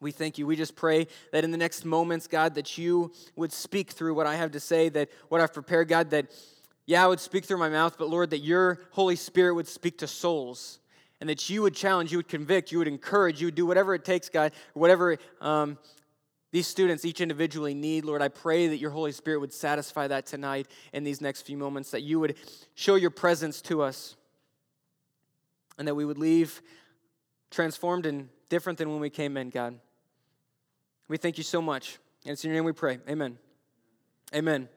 We 0.01 0.11
thank 0.11 0.37
you. 0.37 0.45
We 0.45 0.55
just 0.55 0.75
pray 0.75 1.07
that 1.31 1.43
in 1.43 1.51
the 1.51 1.57
next 1.57 1.85
moments, 1.85 2.27
God, 2.27 2.55
that 2.55 2.77
you 2.77 3.13
would 3.35 3.53
speak 3.53 3.91
through 3.91 4.13
what 4.13 4.27
I 4.27 4.35
have 4.35 4.51
to 4.51 4.59
say, 4.59 4.89
that 4.89 5.09
what 5.29 5.39
I've 5.39 5.53
prepared, 5.53 5.87
God, 5.87 6.09
that, 6.09 6.27
yeah, 6.85 7.03
I 7.03 7.07
would 7.07 7.19
speak 7.19 7.45
through 7.45 7.57
my 7.57 7.69
mouth, 7.69 7.97
but 7.97 8.09
Lord, 8.09 8.29
that 8.31 8.39
your 8.39 8.79
Holy 8.91 9.15
Spirit 9.15 9.55
would 9.55 9.67
speak 9.67 9.97
to 9.99 10.07
souls 10.07 10.79
and 11.21 11.29
that 11.29 11.49
you 11.49 11.61
would 11.61 11.73
challenge, 11.73 12.11
you 12.11 12.17
would 12.17 12.27
convict, 12.27 12.71
you 12.71 12.77
would 12.77 12.89
encourage, 12.89 13.39
you 13.39 13.47
would 13.47 13.55
do 13.55 13.65
whatever 13.65 13.95
it 13.95 14.03
takes, 14.03 14.27
God, 14.27 14.51
whatever 14.73 15.17
um, 15.39 15.77
these 16.51 16.67
students 16.67 17.05
each 17.05 17.21
individually 17.21 17.73
need. 17.73 18.03
Lord, 18.03 18.21
I 18.21 18.27
pray 18.27 18.67
that 18.67 18.77
your 18.77 18.91
Holy 18.91 19.13
Spirit 19.13 19.39
would 19.39 19.53
satisfy 19.53 20.07
that 20.07 20.25
tonight 20.25 20.67
in 20.91 21.05
these 21.05 21.21
next 21.21 21.43
few 21.43 21.57
moments, 21.57 21.91
that 21.91 22.01
you 22.01 22.19
would 22.19 22.35
show 22.75 22.95
your 22.95 23.11
presence 23.11 23.61
to 23.63 23.81
us 23.81 24.17
and 25.77 25.87
that 25.87 25.95
we 25.95 26.05
would 26.05 26.17
leave 26.17 26.61
transformed 27.51 28.05
and 28.05 28.29
different 28.49 28.77
than 28.77 28.89
when 28.91 28.99
we 28.99 29.09
came 29.09 29.37
in, 29.37 29.49
God. 29.49 29.79
We 31.07 31.17
thank 31.17 31.37
you 31.37 31.43
so 31.43 31.61
much. 31.61 31.99
And 32.23 32.33
it's 32.33 32.43
in 32.43 32.49
your 32.49 32.55
name 32.55 32.65
we 32.65 32.71
pray. 32.71 32.99
Amen. 33.07 33.37
Amen. 34.33 34.67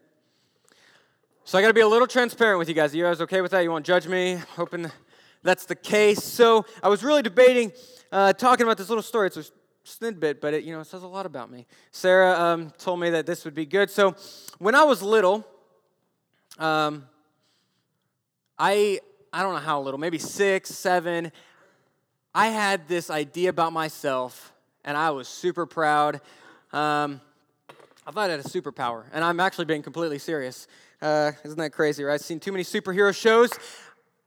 So 1.44 1.56
I 1.56 1.62
got 1.62 1.68
to 1.68 1.74
be 1.74 1.80
a 1.80 1.88
little 1.88 2.06
transparent 2.06 2.58
with 2.58 2.68
you 2.68 2.74
guys. 2.74 2.92
Are 2.92 2.96
you 2.98 3.04
guys 3.04 3.20
okay 3.22 3.40
with 3.40 3.52
that? 3.52 3.60
You 3.60 3.70
won't 3.70 3.86
judge 3.86 4.06
me? 4.06 4.38
Hoping 4.56 4.90
that's 5.42 5.64
the 5.64 5.74
case. 5.74 6.22
So 6.22 6.66
I 6.82 6.88
was 6.88 7.02
really 7.02 7.22
debating 7.22 7.72
uh, 8.12 8.32
talking 8.34 8.64
about 8.64 8.76
this 8.76 8.88
little 8.88 9.02
story. 9.02 9.28
It's 9.28 9.36
a 9.38 9.44
snidbit, 9.86 10.40
but 10.40 10.52
it 10.52 10.64
you 10.64 10.74
know 10.74 10.80
it 10.80 10.86
says 10.86 11.02
a 11.02 11.08
lot 11.08 11.24
about 11.24 11.50
me. 11.50 11.66
Sarah 11.90 12.38
um, 12.38 12.70
told 12.76 13.00
me 13.00 13.10
that 13.10 13.24
this 13.24 13.44
would 13.44 13.54
be 13.54 13.64
good. 13.64 13.90
So 13.90 14.14
when 14.58 14.74
I 14.74 14.84
was 14.84 15.02
little, 15.02 15.46
um, 16.58 17.06
I 18.58 19.00
I 19.38 19.42
don't 19.42 19.52
know 19.54 19.60
how 19.60 19.80
little, 19.80 20.00
maybe 20.00 20.18
six, 20.18 20.68
seven. 20.70 21.30
I 22.34 22.48
had 22.48 22.88
this 22.88 23.08
idea 23.08 23.50
about 23.50 23.72
myself, 23.72 24.52
and 24.84 24.96
I 24.96 25.10
was 25.10 25.28
super 25.28 25.64
proud. 25.64 26.16
Um, 26.72 27.20
I 28.04 28.10
thought 28.10 28.30
I 28.30 28.32
had 28.32 28.40
a 28.40 28.48
superpower, 28.48 29.04
and 29.12 29.22
I'm 29.22 29.38
actually 29.38 29.66
being 29.66 29.82
completely 29.82 30.18
serious. 30.18 30.66
Uh, 31.00 31.30
isn't 31.44 31.56
that 31.56 31.70
crazy, 31.70 32.02
right? 32.02 32.14
I've 32.14 32.20
seen 32.20 32.40
too 32.40 32.50
many 32.50 32.64
superhero 32.64 33.14
shows. 33.14 33.52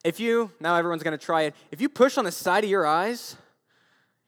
If 0.06 0.22
you, 0.22 0.50
now 0.62 0.78
everyone's 0.78 1.04
gonna 1.04 1.18
try 1.18 1.42
it, 1.42 1.56
if 1.72 1.82
you 1.82 1.90
push 1.90 2.18
on 2.18 2.24
the 2.24 2.32
side 2.32 2.64
of 2.64 2.70
your 2.70 2.86
eyes, 2.86 3.36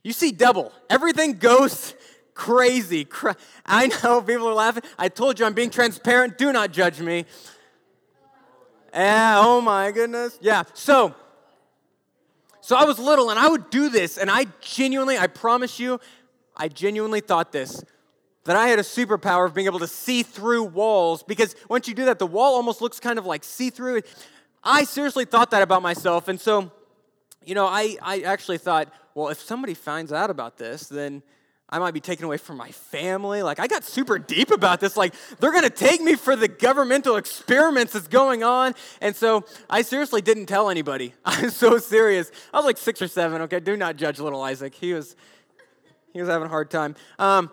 you 0.03 0.11
see 0.11 0.33
double. 0.33 0.73
Everything 0.89 1.37
goes 1.37 1.95
crazy. 2.33 3.07
I 3.65 3.87
know 4.03 4.21
people 4.21 4.49
are 4.49 4.53
laughing. 4.53 4.83
I 4.99 5.07
told 5.07 5.39
you 5.39 5.45
I'm 5.45 5.53
being 5.53 5.69
transparent. 5.69 6.37
Do 6.37 6.51
not 6.51 6.73
judge 6.73 6.99
me. 6.99 7.23
Yeah, 8.93 9.41
oh 9.43 9.61
my 9.61 9.91
goodness. 9.91 10.37
Yeah, 10.41 10.63
so 10.73 11.15
so 12.61 12.75
I 12.75 12.85
was 12.85 12.99
little 12.99 13.29
and 13.29 13.39
I 13.39 13.49
would 13.49 13.69
do 13.69 13.89
this, 13.89 14.17
and 14.17 14.29
I 14.29 14.45
genuinely, 14.61 15.17
I 15.17 15.27
promise 15.27 15.79
you, 15.79 15.99
I 16.55 16.67
genuinely 16.67 17.19
thought 17.19 17.51
this 17.51 17.83
that 18.45 18.55
I 18.55 18.67
had 18.67 18.79
a 18.79 18.83
superpower 18.83 19.45
of 19.45 19.53
being 19.53 19.67
able 19.67 19.79
to 19.79 19.87
see 19.87 20.21
through 20.21 20.63
walls 20.63 21.23
because 21.23 21.55
once 21.69 21.87
you 21.87 21.93
do 21.93 22.05
that, 22.05 22.19
the 22.19 22.27
wall 22.27 22.55
almost 22.55 22.81
looks 22.81 22.99
kind 22.99 23.17
of 23.17 23.25
like 23.25 23.43
see 23.43 23.69
through. 23.69 24.01
I 24.63 24.83
seriously 24.83 25.25
thought 25.25 25.51
that 25.51 25.61
about 25.61 25.81
myself. 25.81 26.27
And 26.27 26.39
so, 26.39 26.71
you 27.45 27.55
know, 27.55 27.65
I, 27.65 27.97
I 28.01 28.21
actually 28.21 28.57
thought, 28.57 28.91
well, 29.15 29.29
if 29.29 29.39
somebody 29.39 29.73
finds 29.73 30.11
out 30.11 30.29
about 30.29 30.57
this, 30.57 30.87
then 30.87 31.23
I 31.73 31.79
might 31.79 31.95
be 31.95 31.99
taken 31.99 32.23
away 32.23 32.37
from 32.37 32.57
my 32.57 32.69
family. 32.69 33.41
Like, 33.41 33.59
I 33.59 33.65
got 33.65 33.83
super 33.83 34.19
deep 34.19 34.51
about 34.51 34.79
this. 34.79 34.95
Like, 34.95 35.15
they're 35.39 35.51
going 35.51 35.63
to 35.63 35.71
take 35.71 36.01
me 36.01 36.13
for 36.13 36.35
the 36.35 36.47
governmental 36.47 37.15
experiments 37.15 37.93
that's 37.93 38.07
going 38.07 38.43
on. 38.43 38.75
And 39.01 39.15
so 39.15 39.43
I 39.71 39.81
seriously 39.81 40.21
didn't 40.21 40.45
tell 40.45 40.69
anybody. 40.69 41.15
I'm 41.25 41.49
so 41.49 41.79
serious. 41.79 42.31
I 42.53 42.57
was 42.57 42.65
like 42.67 42.77
six 42.77 43.01
or 43.01 43.07
seven, 43.07 43.41
okay? 43.41 43.59
Do 43.59 43.75
not 43.75 43.95
judge 43.95 44.19
little 44.19 44.43
Isaac. 44.43 44.75
He 44.75 44.93
was, 44.93 45.15
he 46.13 46.19
was 46.19 46.29
having 46.29 46.45
a 46.45 46.49
hard 46.49 46.69
time. 46.69 46.93
Um, 47.17 47.49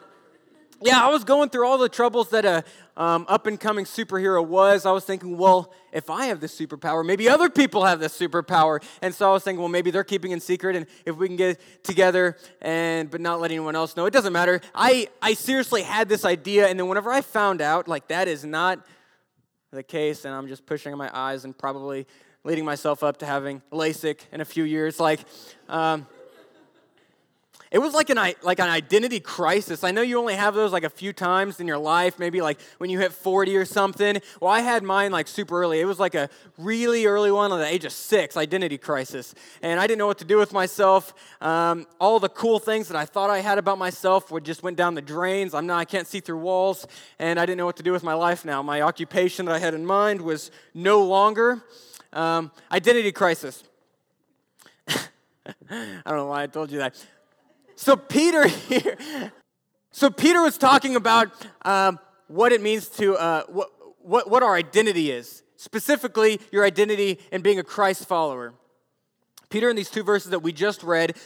yeah, 0.83 1.05
I 1.05 1.11
was 1.11 1.25
going 1.25 1.51
through 1.51 1.67
all 1.67 1.79
the 1.79 1.89
troubles 1.89 2.31
that 2.31 2.45
a 2.45 2.65
um, 2.97 3.25
up 3.29 3.47
and 3.47 3.59
coming 3.59 3.85
superhero 3.85 4.45
was. 4.45 4.85
I 4.87 4.93
was 4.93 5.05
thinking, 5.05 5.37
well, 5.37 5.73
if 5.93 6.11
I 6.11 6.27
have 6.27 6.41
this 6.41 6.59
superpower, 6.59 7.05
maybe 7.05 7.29
other 7.29 7.49
people 7.49 7.85
have 7.85 8.01
this 8.01 8.19
superpower. 8.19 8.83
And 9.01 9.15
so 9.15 9.31
I 9.31 9.33
was 9.33 9.43
thinking, 9.43 9.61
well, 9.61 9.69
maybe 9.69 9.91
they're 9.91 10.05
keeping 10.05 10.33
in 10.33 10.41
secret, 10.41 10.77
and 10.77 10.87
if 11.05 11.17
we 11.17 11.27
can 11.27 11.37
get 11.37 11.61
together 11.83 12.37
and 12.61 13.11
but 13.11 13.21
not 13.21 13.41
let 13.41 13.51
anyone 13.51 13.77
else 13.77 13.97
know, 13.97 14.07
it 14.07 14.13
doesn't 14.13 14.33
matter. 14.33 14.61
I 14.75 15.09
I 15.21 15.35
seriously 15.35 15.83
had 15.83 16.09
this 16.09 16.25
idea, 16.25 16.69
and 16.69 16.79
then 16.79 16.89
whenever 16.89 17.11
I 17.11 17.21
found 17.21 17.61
out, 17.61 17.89
like 17.89 18.09
that 18.09 18.29
is 18.29 18.45
not 18.45 18.85
the 19.73 19.83
case, 19.83 20.25
and 20.25 20.35
I'm 20.35 20.49
just 20.49 20.67
pushing 20.67 20.97
my 20.97 21.11
eyes 21.13 21.45
and 21.45 21.57
probably 21.57 22.07
leading 22.43 22.65
myself 22.65 23.03
up 23.03 23.19
to 23.19 23.27
having 23.27 23.63
LASIK 23.71 24.21
in 24.33 24.41
a 24.41 24.47
few 24.47 24.65
years, 24.65 24.99
like. 24.99 25.21
Um, 25.69 26.07
it 27.71 27.79
was 27.79 27.95
like 27.95 28.11
an, 28.11 28.17
like 28.43 28.59
an 28.59 28.69
identity 28.69 29.21
crisis. 29.21 29.85
I 29.85 29.93
know 29.93 30.03
you 30.03 30.19
only 30.19 30.35
have 30.35 30.55
those 30.55 30.73
like 30.73 30.83
a 30.83 30.91
few 30.91 31.13
times 31.13 31.61
in 31.61 31.69
your 31.69 31.79
life, 31.79 32.19
maybe 32.19 32.41
like 32.41 32.61
when 32.79 32.91
you 32.91 32.99
hit 32.99 33.13
40 33.13 33.57
or 33.57 33.65
something. 33.65 34.21
Well, 34.41 34.51
I 34.51 34.61
had 34.61 34.83
mine 34.83 35.13
like 35.13 35.29
super 35.29 35.61
early. 35.61 35.79
It 35.79 35.85
was 35.85 36.01
like 36.01 36.17
a 36.17 36.29
really 36.59 37.07
early 37.07 37.31
one 37.31 37.53
at 37.53 37.59
the 37.59 37.67
age 37.67 37.85
of 37.85 37.93
six, 37.93 38.37
identity 38.37 38.77
crisis. 38.77 39.37
And 39.63 39.79
I 39.79 39.87
didn't 39.87 39.99
know 39.99 40.09
what 40.09 40.19
to 40.19 40.25
do 40.25 40.37
with 40.37 40.53
myself. 40.53 41.15
Um, 41.41 41.87
all 42.01 42.19
the 42.19 42.29
cool 42.29 42.59
things 42.59 42.89
that 42.89 42.97
I 42.97 43.05
thought 43.05 43.31
I 43.31 43.39
had 43.39 43.57
about 43.57 43.79
myself 43.79 44.33
would 44.33 44.45
just 44.45 44.65
went 44.65 44.77
down 44.77 44.97
the 44.97 45.03
drains. 45.03 45.55
I'm 45.55 45.69
not, 45.69 45.79
I 45.79 45.85
can't 45.85 46.09
see 46.09 46.19
through 46.19 46.39
walls. 46.39 46.89
And 47.21 47.39
I 47.39 47.47
didn't 47.47 47.59
know 47.59 47.67
what 47.67 47.77
to 47.77 47.85
do 47.85 47.93
with 47.93 48.03
my 48.03 48.15
life 48.15 48.45
now. 48.45 48.63
My 48.63 48.81
occupation 48.81 49.47
that 49.47 49.55
I 49.55 49.61
had 49.61 49.75
in 49.75 49.87
mind 49.87 50.23
was 50.23 50.51
no 50.75 51.05
longer. 51.05 51.63
Um, 52.13 52.51
identity 52.73 53.13
crisis. 53.13 53.63
I 54.89 54.97
don't 56.05 56.17
know 56.17 56.27
why 56.27 56.43
I 56.43 56.47
told 56.49 56.73
you 56.73 56.79
that. 56.79 56.97
So 57.81 57.97
Peter 57.97 58.47
here, 58.69 59.33
so 59.91 60.11
Peter 60.11 60.43
was 60.43 60.59
talking 60.59 60.97
about 60.97 61.31
um, 61.63 61.99
what 62.29 62.53
it 62.53 62.61
means 62.61 62.89
to 62.99 63.17
uh, 63.17 63.45
what, 63.45 63.71
what 64.03 64.29
what 64.29 64.43
our 64.43 64.55
identity 64.55 65.11
is, 65.11 65.43
specifically 65.57 66.43
your 66.53 66.63
identity 66.67 67.19
in 67.33 67.41
being 67.41 67.59
a 67.59 67.65
Christ 67.65 68.07
follower. 68.07 68.53
Peter, 69.49 69.71
in 69.71 69.77
these 69.77 69.89
two 69.89 70.03
verses 70.03 70.31
that 70.31 70.41
we 70.41 70.53
just 70.53 70.83
read, 70.83 71.17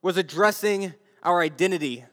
was 0.00 0.16
addressing 0.16 0.94
our 1.22 1.42
identity, 1.42 2.06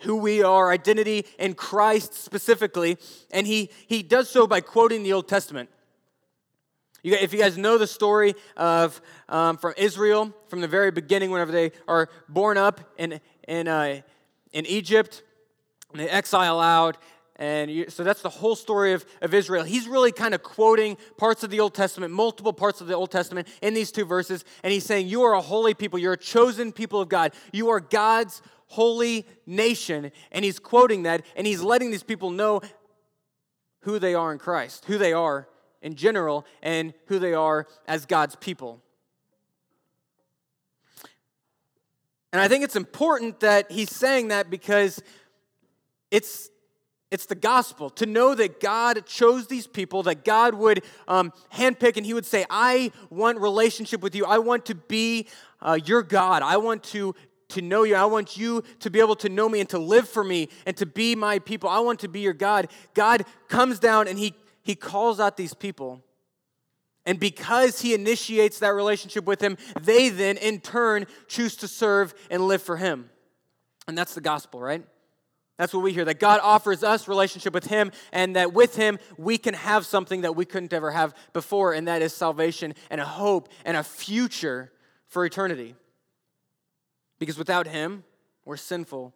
who 0.00 0.16
we 0.16 0.42
are, 0.42 0.70
identity 0.70 1.24
in 1.38 1.54
Christ 1.54 2.12
specifically, 2.12 2.98
and 3.30 3.46
he 3.46 3.70
he 3.86 4.02
does 4.02 4.28
so 4.28 4.46
by 4.46 4.60
quoting 4.60 5.04
the 5.04 5.14
Old 5.14 5.26
Testament. 5.26 5.70
You, 7.02 7.14
if 7.14 7.32
you 7.32 7.38
guys 7.38 7.56
know 7.56 7.78
the 7.78 7.86
story 7.86 8.34
of 8.56 9.00
um, 9.28 9.56
from 9.56 9.74
Israel 9.76 10.34
from 10.48 10.60
the 10.60 10.68
very 10.68 10.90
beginning, 10.90 11.30
whenever 11.30 11.52
they 11.52 11.72
are 11.86 12.08
born 12.28 12.58
up 12.58 12.80
in 12.98 13.20
in 13.46 13.68
uh, 13.68 14.00
in 14.52 14.66
Egypt, 14.66 15.22
and 15.92 16.00
they 16.00 16.08
exile 16.08 16.58
out, 16.58 16.96
and 17.36 17.70
you, 17.70 17.88
so 17.88 18.02
that's 18.02 18.22
the 18.22 18.28
whole 18.28 18.56
story 18.56 18.94
of, 18.94 19.06
of 19.22 19.32
Israel. 19.32 19.62
He's 19.62 19.86
really 19.86 20.10
kind 20.10 20.34
of 20.34 20.42
quoting 20.42 20.96
parts 21.16 21.44
of 21.44 21.50
the 21.50 21.60
Old 21.60 21.72
Testament, 21.72 22.12
multiple 22.12 22.52
parts 22.52 22.80
of 22.80 22.88
the 22.88 22.94
Old 22.94 23.12
Testament 23.12 23.46
in 23.62 23.74
these 23.74 23.92
two 23.92 24.04
verses, 24.04 24.44
and 24.64 24.72
he's 24.72 24.84
saying, 24.84 25.06
"You 25.06 25.22
are 25.22 25.34
a 25.34 25.40
holy 25.40 25.74
people. 25.74 26.00
You're 26.00 26.14
a 26.14 26.18
chosen 26.18 26.72
people 26.72 27.00
of 27.00 27.08
God. 27.08 27.32
You 27.52 27.68
are 27.68 27.78
God's 27.78 28.42
holy 28.66 29.24
nation." 29.46 30.10
And 30.32 30.44
he's 30.44 30.58
quoting 30.58 31.04
that, 31.04 31.24
and 31.36 31.46
he's 31.46 31.62
letting 31.62 31.92
these 31.92 32.02
people 32.02 32.32
know 32.32 32.60
who 33.82 34.00
they 34.00 34.14
are 34.14 34.32
in 34.32 34.38
Christ, 34.38 34.86
who 34.86 34.98
they 34.98 35.12
are 35.12 35.46
in 35.82 35.94
general 35.94 36.46
and 36.62 36.92
who 37.06 37.18
they 37.18 37.34
are 37.34 37.66
as 37.86 38.06
God's 38.06 38.36
people. 38.36 38.82
And 42.32 42.42
I 42.42 42.48
think 42.48 42.64
it's 42.64 42.76
important 42.76 43.40
that 43.40 43.70
he's 43.70 43.94
saying 43.94 44.28
that 44.28 44.50
because 44.50 45.02
it's 46.10 46.50
it's 47.10 47.26
the 47.26 47.34
gospel 47.34 47.88
to 47.90 48.06
know 48.06 48.34
that 48.34 48.60
God 48.60 49.06
chose 49.06 49.46
these 49.46 49.66
people, 49.66 50.02
that 50.02 50.24
God 50.24 50.54
would 50.54 50.84
um, 51.06 51.32
handpick 51.54 51.96
and 51.96 52.04
He 52.04 52.12
would 52.12 52.26
say, 52.26 52.44
I 52.50 52.92
want 53.08 53.40
relationship 53.40 54.02
with 54.02 54.14
you. 54.14 54.26
I 54.26 54.38
want 54.38 54.66
to 54.66 54.74
be 54.74 55.26
uh, 55.62 55.78
your 55.82 56.02
God. 56.02 56.42
I 56.42 56.58
want 56.58 56.82
to, 56.84 57.14
to 57.48 57.62
know 57.62 57.84
you. 57.84 57.94
I 57.94 58.04
want 58.04 58.36
you 58.36 58.62
to 58.80 58.90
be 58.90 59.00
able 59.00 59.16
to 59.16 59.30
know 59.30 59.48
me 59.48 59.60
and 59.60 59.68
to 59.70 59.78
live 59.78 60.06
for 60.06 60.22
me 60.22 60.50
and 60.66 60.76
to 60.76 60.84
be 60.84 61.14
my 61.14 61.38
people. 61.38 61.70
I 61.70 61.78
want 61.78 62.00
to 62.00 62.08
be 62.08 62.20
your 62.20 62.34
God. 62.34 62.68
God 62.92 63.24
comes 63.48 63.78
down 63.78 64.06
and 64.06 64.18
He 64.18 64.34
he 64.68 64.74
calls 64.74 65.18
out 65.18 65.38
these 65.38 65.54
people. 65.54 66.04
And 67.06 67.18
because 67.18 67.80
he 67.80 67.94
initiates 67.94 68.58
that 68.58 68.74
relationship 68.74 69.24
with 69.24 69.40
him, 69.40 69.56
they 69.80 70.10
then 70.10 70.36
in 70.36 70.60
turn 70.60 71.06
choose 71.26 71.56
to 71.56 71.68
serve 71.68 72.12
and 72.30 72.46
live 72.46 72.60
for 72.60 72.76
him. 72.76 73.08
And 73.86 73.96
that's 73.96 74.12
the 74.12 74.20
gospel, 74.20 74.60
right? 74.60 74.84
That's 75.56 75.72
what 75.72 75.82
we 75.82 75.94
hear 75.94 76.04
that 76.04 76.20
God 76.20 76.40
offers 76.42 76.84
us 76.84 77.08
relationship 77.08 77.54
with 77.54 77.64
him 77.64 77.92
and 78.12 78.36
that 78.36 78.52
with 78.52 78.76
him 78.76 78.98
we 79.16 79.38
can 79.38 79.54
have 79.54 79.86
something 79.86 80.20
that 80.20 80.36
we 80.36 80.44
couldn't 80.44 80.74
ever 80.74 80.90
have 80.90 81.14
before 81.32 81.72
and 81.72 81.88
that 81.88 82.02
is 82.02 82.12
salvation 82.12 82.74
and 82.90 83.00
a 83.00 83.06
hope 83.06 83.48
and 83.64 83.74
a 83.74 83.82
future 83.82 84.70
for 85.06 85.24
eternity. 85.24 85.76
Because 87.18 87.38
without 87.38 87.66
him, 87.66 88.04
we're 88.44 88.58
sinful. 88.58 89.14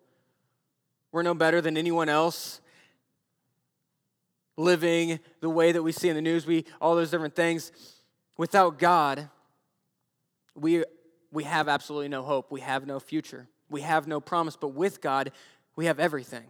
We're 1.12 1.22
no 1.22 1.34
better 1.34 1.60
than 1.60 1.76
anyone 1.76 2.08
else 2.08 2.61
living 4.56 5.20
the 5.40 5.50
way 5.50 5.72
that 5.72 5.82
we 5.82 5.92
see 5.92 6.08
in 6.08 6.14
the 6.14 6.22
news, 6.22 6.46
we 6.46 6.64
all 6.80 6.94
those 6.94 7.10
different 7.10 7.34
things. 7.34 7.72
Without 8.36 8.78
God, 8.78 9.28
we 10.54 10.84
we 11.30 11.44
have 11.44 11.68
absolutely 11.68 12.08
no 12.08 12.22
hope. 12.22 12.50
We 12.50 12.60
have 12.60 12.86
no 12.86 13.00
future. 13.00 13.48
We 13.70 13.80
have 13.80 14.06
no 14.06 14.20
promise, 14.20 14.56
but 14.56 14.68
with 14.68 15.00
God, 15.00 15.32
we 15.76 15.86
have 15.86 15.98
everything. 15.98 16.44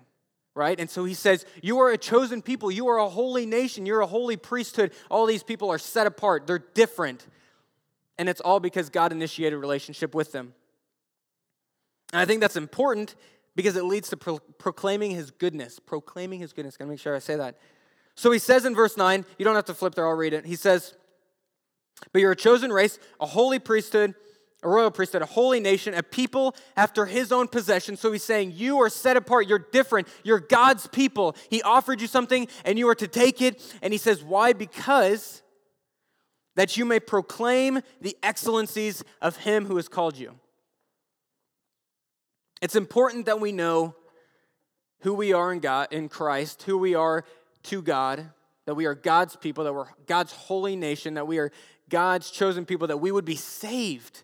Right? 0.55 0.79
And 0.79 0.91
so 0.91 1.05
he 1.05 1.15
says, 1.15 1.47
You 1.63 1.79
are 1.81 1.91
a 1.91 1.97
chosen 1.97 2.43
people. 2.43 2.71
You 2.71 2.89
are 2.89 2.99
a 2.99 3.09
holy 3.09 3.47
nation. 3.47 3.87
You're 3.87 4.01
a 4.03 4.07
holy 4.07 4.37
priesthood. 4.37 4.93
All 5.11 5.25
these 5.25 5.43
people 5.43 5.71
are 5.71 5.79
set 5.79 6.07
apart. 6.07 6.47
They're 6.47 6.59
different. 6.59 7.27
And 8.19 8.29
it's 8.29 8.41
all 8.41 8.61
because 8.61 8.91
God 8.91 9.13
initiated 9.13 9.55
a 9.55 9.59
relationship 9.59 10.15
with 10.15 10.33
them. 10.33 10.53
And 12.13 12.21
I 12.21 12.27
think 12.27 12.43
that's 12.43 12.57
important 12.57 13.15
because 13.57 13.77
it 13.77 13.85
leads 13.85 14.11
to 14.11 14.19
pro- 14.19 14.41
proclaiming 14.59 15.13
his 15.13 15.31
goodness. 15.31 15.79
Proclaiming 15.79 16.41
his 16.41 16.53
goodness. 16.53 16.77
Gotta 16.77 16.91
make 16.91 17.01
sure 17.01 17.17
I 17.17 17.21
say 17.21 17.37
that. 17.37 17.57
So 18.16 18.31
he 18.31 18.38
says 18.38 18.64
in 18.64 18.75
verse 18.75 18.97
9, 18.97 19.25
you 19.38 19.45
don't 19.45 19.54
have 19.54 19.64
to 19.66 19.75
flip 19.75 19.95
there, 19.95 20.07
I'll 20.07 20.14
read 20.14 20.33
it. 20.33 20.45
He 20.45 20.57
says, 20.57 20.95
But 22.12 22.21
you're 22.21 22.33
a 22.33 22.37
chosen 22.37 22.73
race, 22.73 22.99
a 23.21 23.26
holy 23.26 23.59
priesthood, 23.59 24.14
a 24.62 24.69
royal 24.69 24.90
priesthood, 24.90 25.23
a 25.23 25.26
holy 25.26 25.61
nation, 25.61 25.95
a 25.95 26.02
people 26.02 26.54
after 26.76 27.07
his 27.07 27.33
own 27.33 27.49
possession. 27.49 27.97
So 27.97 28.12
he's 28.12 28.23
saying, 28.23 28.52
You 28.54 28.81
are 28.81 28.88
set 28.88 29.16
apart. 29.16 29.49
You're 29.49 29.66
different. 29.73 30.09
You're 30.23 30.40
God's 30.40 30.87
people. 30.87 31.37
He 31.50 31.62
offered 31.62 32.00
you 32.00 32.07
something 32.07 32.47
and 32.64 32.78
you 32.78 32.88
are 32.88 32.95
to 32.95 33.09
take 33.09 33.42
it. 33.42 33.61
And 33.83 33.92
he 33.92 33.99
says, 33.99 34.23
Why? 34.23 34.52
Because 34.52 35.42
that 36.54 36.76
you 36.76 36.85
may 36.85 37.00
proclaim 37.00 37.81
the 38.00 38.16
excellencies 38.23 39.02
of 39.21 39.38
him 39.38 39.66
who 39.66 39.76
has 39.76 39.88
called 39.88 40.16
you. 40.16 40.35
It's 42.61 42.76
important 42.76 43.26
that 43.26 43.40
we 43.40 43.52
know 43.52 43.97
who 45.00 45.14
we 45.14 45.33
are 45.33 45.52
in 45.52 45.59
God 45.59 45.88
in 45.90 46.09
Christ, 46.09 46.62
who 46.62 46.78
we 46.78 46.95
are 46.95 47.25
to 47.64 47.83
God, 47.83 48.31
that 48.66 48.75
we 48.75 48.87
are 48.87 48.95
God's 48.95 49.37
people, 49.37 49.64
that 49.64 49.73
we're 49.73 49.87
God's 50.07 50.33
holy 50.33 50.76
nation, 50.76 51.14
that 51.14 51.26
we 51.26 51.38
are 51.38 51.50
God's 51.88 52.31
chosen 52.31 52.64
people, 52.64 52.87
that 52.88 52.99
we 52.99 53.11
would 53.11 53.25
be 53.25 53.37
saved 53.37 54.23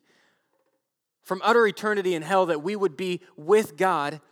from 1.28 1.42
utter 1.44 1.66
eternity 1.66 2.14
in 2.14 2.22
hell, 2.22 2.46
that 2.46 2.62
we 2.62 2.74
would 2.74 2.96
be 2.96 3.20
with 3.36 3.76
God, 3.76 4.22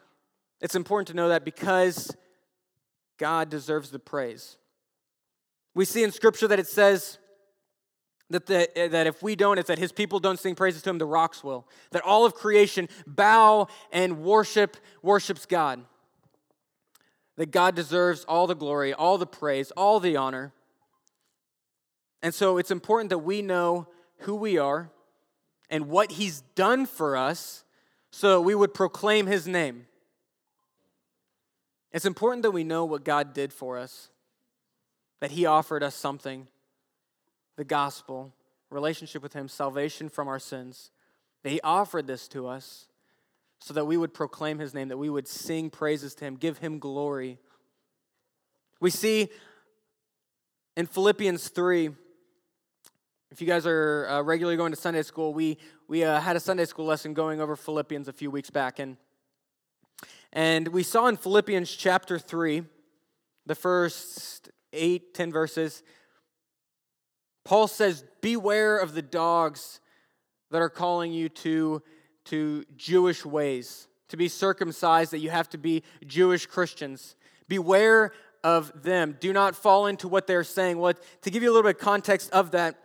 it's 0.62 0.74
important 0.74 1.08
to 1.08 1.14
know 1.14 1.28
that 1.28 1.44
because 1.44 2.16
God 3.18 3.50
deserves 3.50 3.90
the 3.90 3.98
praise. 3.98 4.56
We 5.74 5.84
see 5.84 6.02
in 6.02 6.10
Scripture 6.10 6.48
that 6.48 6.58
it 6.58 6.66
says 6.66 7.18
that, 8.30 8.46
the, 8.46 8.66
that 8.90 9.06
if 9.06 9.22
we 9.22 9.36
don't, 9.36 9.58
it's 9.58 9.68
that 9.68 9.78
his 9.78 9.92
people 9.92 10.20
don't 10.20 10.38
sing 10.38 10.54
praises 10.54 10.80
to 10.82 10.90
him, 10.90 10.96
the 10.96 11.04
rocks 11.04 11.44
will. 11.44 11.68
That 11.90 12.02
all 12.02 12.24
of 12.24 12.32
creation 12.32 12.88
bow 13.06 13.68
and 13.92 14.22
worship, 14.22 14.78
worships 15.02 15.44
God. 15.44 15.84
That 17.36 17.50
God 17.50 17.74
deserves 17.74 18.24
all 18.24 18.46
the 18.46 18.54
glory, 18.54 18.94
all 18.94 19.18
the 19.18 19.26
praise, 19.26 19.70
all 19.72 20.00
the 20.00 20.16
honor. 20.16 20.52
And 22.22 22.34
so 22.34 22.58
it's 22.58 22.70
important 22.70 23.10
that 23.10 23.18
we 23.18 23.42
know 23.42 23.88
who 24.20 24.34
we 24.34 24.58
are 24.58 24.90
and 25.68 25.88
what 25.88 26.12
he's 26.12 26.40
done 26.54 26.86
for 26.86 27.16
us 27.16 27.64
so 28.10 28.30
that 28.30 28.40
we 28.40 28.54
would 28.54 28.72
proclaim 28.72 29.26
his 29.26 29.46
name. 29.46 29.86
It's 31.92 32.06
important 32.06 32.42
that 32.42 32.50
we 32.50 32.64
know 32.64 32.84
what 32.84 33.04
God 33.04 33.34
did 33.34 33.52
for 33.52 33.78
us, 33.78 34.08
that 35.20 35.32
he 35.32 35.46
offered 35.46 35.82
us 35.82 35.94
something 35.94 36.46
the 37.56 37.64
gospel, 37.64 38.34
relationship 38.70 39.22
with 39.22 39.32
him, 39.32 39.48
salvation 39.48 40.08
from 40.08 40.28
our 40.28 40.38
sins, 40.38 40.90
that 41.42 41.50
he 41.50 41.60
offered 41.62 42.06
this 42.06 42.28
to 42.28 42.46
us 42.46 42.86
so 43.60 43.74
that 43.74 43.84
we 43.84 43.96
would 43.96 44.14
proclaim 44.14 44.58
his 44.58 44.74
name, 44.74 44.88
that 44.88 44.98
we 44.98 45.10
would 45.10 45.26
sing 45.26 45.70
praises 45.70 46.14
to 46.16 46.24
him, 46.24 46.36
give 46.36 46.58
him 46.58 46.78
glory. 46.78 47.38
We 48.80 48.90
see 48.90 49.28
in 50.76 50.86
Philippians 50.86 51.48
3 51.48 51.90
if 53.30 53.40
you 53.40 53.46
guys 53.46 53.66
are 53.66 54.06
uh, 54.08 54.22
regularly 54.22 54.56
going 54.56 54.72
to 54.72 54.80
Sunday 54.80 55.02
school, 55.02 55.34
we, 55.34 55.58
we 55.88 56.04
uh, 56.04 56.20
had 56.20 56.36
a 56.36 56.40
Sunday 56.40 56.64
school 56.64 56.86
lesson 56.86 57.12
going 57.12 57.40
over 57.40 57.56
Philippians 57.56 58.08
a 58.08 58.12
few 58.12 58.30
weeks 58.30 58.50
back. 58.50 58.78
And, 58.78 58.96
and 60.32 60.68
we 60.68 60.82
saw 60.82 61.06
in 61.08 61.16
Philippians 61.16 61.70
chapter 61.70 62.18
3, 62.18 62.62
the 63.44 63.54
first 63.54 64.50
eight, 64.72 65.12
ten 65.12 65.32
verses, 65.32 65.82
Paul 67.44 67.68
says, 67.68 68.04
Beware 68.20 68.78
of 68.78 68.94
the 68.94 69.02
dogs 69.02 69.80
that 70.50 70.62
are 70.62 70.70
calling 70.70 71.12
you 71.12 71.28
to, 71.28 71.82
to 72.26 72.64
Jewish 72.76 73.24
ways, 73.24 73.88
to 74.08 74.16
be 74.16 74.28
circumcised, 74.28 75.12
that 75.12 75.18
you 75.18 75.30
have 75.30 75.48
to 75.50 75.58
be 75.58 75.82
Jewish 76.06 76.46
Christians. 76.46 77.16
Beware 77.48 78.12
of 78.44 78.82
them. 78.82 79.16
Do 79.18 79.32
not 79.32 79.56
fall 79.56 79.86
into 79.86 80.06
what 80.06 80.26
they're 80.26 80.44
saying. 80.44 80.78
Well, 80.78 80.94
to 81.22 81.30
give 81.30 81.42
you 81.42 81.50
a 81.50 81.52
little 81.52 81.68
bit 81.68 81.76
of 81.76 81.82
context 81.82 82.30
of 82.30 82.52
that, 82.52 82.76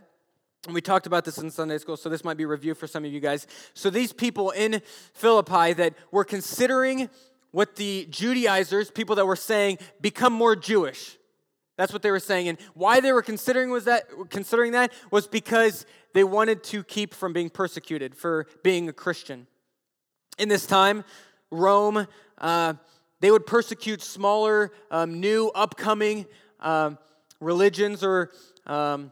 and 0.65 0.73
we 0.73 0.81
talked 0.81 1.07
about 1.07 1.25
this 1.25 1.37
in 1.37 1.49
Sunday 1.51 1.77
school, 1.77 1.97
so 1.97 2.09
this 2.09 2.23
might 2.23 2.37
be 2.37 2.45
review 2.45 2.75
for 2.75 2.87
some 2.87 3.03
of 3.03 3.11
you 3.11 3.19
guys. 3.19 3.47
So 3.73 3.89
these 3.89 4.13
people 4.13 4.51
in 4.51 4.81
Philippi 5.13 5.73
that 5.73 5.93
were 6.11 6.23
considering 6.23 7.09
what 7.51 7.75
the 7.75 8.07
Judaizers, 8.09 8.91
people 8.91 9.15
that 9.15 9.25
were 9.25 9.35
saying, 9.35 9.79
become 9.99 10.33
more 10.33 10.55
Jewish. 10.55 11.17
That's 11.81 11.91
what 11.91 12.03
they 12.03 12.11
were 12.11 12.19
saying. 12.19 12.47
And 12.47 12.59
why 12.75 12.99
they 12.99 13.11
were 13.11 13.23
considering 13.23 13.71
was 13.71 13.85
that 13.85 14.03
considering 14.29 14.73
that 14.73 14.93
was 15.09 15.25
because 15.25 15.87
they 16.13 16.23
wanted 16.23 16.63
to 16.65 16.83
keep 16.83 17.11
from 17.11 17.33
being 17.33 17.49
persecuted 17.49 18.13
for 18.13 18.45
being 18.61 18.87
a 18.87 18.93
Christian. 18.93 19.47
In 20.37 20.47
this 20.47 20.67
time, 20.67 21.03
Rome, 21.49 22.05
uh, 22.37 22.75
they 23.19 23.31
would 23.31 23.47
persecute 23.47 24.03
smaller, 24.03 24.71
um, 24.91 25.19
new, 25.19 25.49
upcoming 25.55 26.27
uh, 26.59 26.91
religions 27.39 28.03
or 28.03 28.29
um, 28.67 29.11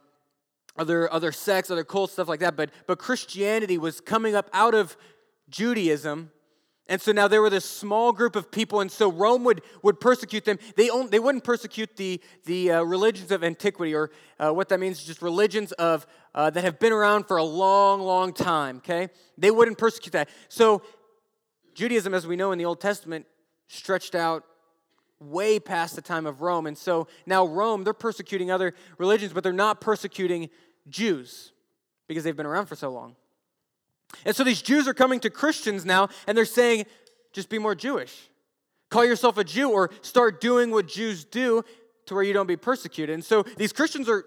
other, 0.77 1.11
other 1.11 1.31
sects, 1.31 1.71
other 1.71 1.83
cults, 1.83 2.13
stuff 2.13 2.27
like 2.27 2.41
that. 2.41 2.55
But, 2.55 2.69
but 2.85 2.99
Christianity 2.99 3.79
was 3.79 3.99
coming 3.99 4.35
up 4.35 4.47
out 4.53 4.75
of 4.75 4.95
Judaism. 5.49 6.29
And 6.89 6.99
so 6.99 7.11
now 7.11 7.27
there 7.27 7.41
were 7.41 7.51
this 7.51 7.65
small 7.65 8.11
group 8.11 8.35
of 8.35 8.51
people, 8.51 8.81
and 8.81 8.91
so 8.91 9.11
Rome 9.11 9.43
would, 9.43 9.61
would 9.83 9.99
persecute 10.01 10.43
them. 10.43 10.57
They, 10.75 10.89
only, 10.89 11.09
they 11.09 11.19
wouldn't 11.19 11.43
persecute 11.43 11.95
the, 11.95 12.19
the 12.45 12.71
uh, 12.71 12.81
religions 12.81 13.31
of 13.31 13.43
antiquity, 13.43 13.93
or 13.93 14.09
uh, 14.39 14.51
what 14.51 14.69
that 14.69 14.79
means 14.79 14.99
is 14.99 15.05
just 15.05 15.21
religions 15.21 15.71
of, 15.73 16.07
uh, 16.33 16.49
that 16.49 16.63
have 16.63 16.79
been 16.79 16.91
around 16.91 17.27
for 17.27 17.37
a 17.37 17.43
long, 17.43 18.01
long 18.01 18.33
time, 18.33 18.77
okay? 18.77 19.09
They 19.37 19.51
wouldn't 19.51 19.77
persecute 19.77 20.13
that. 20.13 20.29
So 20.49 20.81
Judaism, 21.75 22.15
as 22.15 22.25
we 22.25 22.35
know 22.35 22.51
in 22.51 22.57
the 22.57 22.65
Old 22.65 22.81
Testament, 22.81 23.27
stretched 23.67 24.15
out 24.15 24.43
way 25.19 25.59
past 25.59 25.95
the 25.95 26.01
time 26.01 26.25
of 26.25 26.41
Rome. 26.41 26.65
And 26.65 26.77
so 26.77 27.07
now 27.27 27.45
Rome, 27.45 27.83
they're 27.83 27.93
persecuting 27.93 28.49
other 28.49 28.73
religions, 28.97 29.31
but 29.31 29.43
they're 29.43 29.53
not 29.53 29.79
persecuting 29.79 30.49
Jews 30.89 31.51
because 32.07 32.23
they've 32.23 32.35
been 32.35 32.47
around 32.47 32.65
for 32.65 32.75
so 32.75 32.89
long. 32.89 33.15
And 34.25 34.35
so 34.35 34.43
these 34.43 34.61
Jews 34.61 34.87
are 34.87 34.93
coming 34.93 35.19
to 35.21 35.29
Christians 35.29 35.85
now 35.85 36.09
and 36.27 36.37
they're 36.37 36.45
saying, 36.45 36.85
just 37.31 37.49
be 37.49 37.59
more 37.59 37.75
Jewish. 37.75 38.29
Call 38.89 39.05
yourself 39.05 39.37
a 39.37 39.43
Jew 39.43 39.69
or 39.69 39.91
start 40.01 40.41
doing 40.41 40.71
what 40.71 40.87
Jews 40.87 41.23
do 41.23 41.63
to 42.07 42.15
where 42.15 42.23
you 42.23 42.33
don't 42.33 42.47
be 42.47 42.57
persecuted. 42.57 43.13
And 43.13 43.23
so 43.23 43.43
these 43.43 43.71
Christians 43.71 44.09
are 44.09 44.25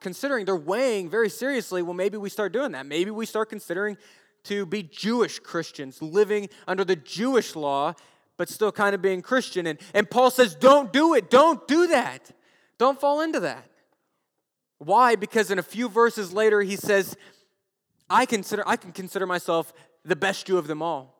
considering, 0.00 0.44
they're 0.44 0.56
weighing 0.56 1.08
very 1.08 1.28
seriously, 1.28 1.82
well, 1.82 1.94
maybe 1.94 2.16
we 2.16 2.28
start 2.28 2.52
doing 2.52 2.72
that. 2.72 2.84
Maybe 2.84 3.12
we 3.12 3.26
start 3.26 3.48
considering 3.48 3.96
to 4.44 4.66
be 4.66 4.82
Jewish 4.82 5.38
Christians, 5.38 6.02
living 6.02 6.48
under 6.66 6.84
the 6.84 6.96
Jewish 6.96 7.54
law, 7.54 7.94
but 8.36 8.48
still 8.48 8.72
kind 8.72 8.92
of 8.92 9.00
being 9.00 9.22
Christian. 9.22 9.68
And, 9.68 9.78
and 9.94 10.10
Paul 10.10 10.32
says, 10.32 10.56
don't 10.56 10.92
do 10.92 11.14
it. 11.14 11.30
Don't 11.30 11.66
do 11.68 11.86
that. 11.88 12.32
Don't 12.76 13.00
fall 13.00 13.20
into 13.20 13.38
that. 13.40 13.64
Why? 14.78 15.14
Because 15.14 15.52
in 15.52 15.60
a 15.60 15.62
few 15.62 15.88
verses 15.88 16.32
later, 16.32 16.60
he 16.60 16.74
says, 16.74 17.16
I, 18.12 18.26
consider, 18.26 18.62
I 18.66 18.76
can 18.76 18.92
consider 18.92 19.26
myself 19.26 19.72
the 20.04 20.16
best 20.16 20.46
Jew 20.46 20.58
of 20.58 20.66
them 20.66 20.82
all. 20.82 21.18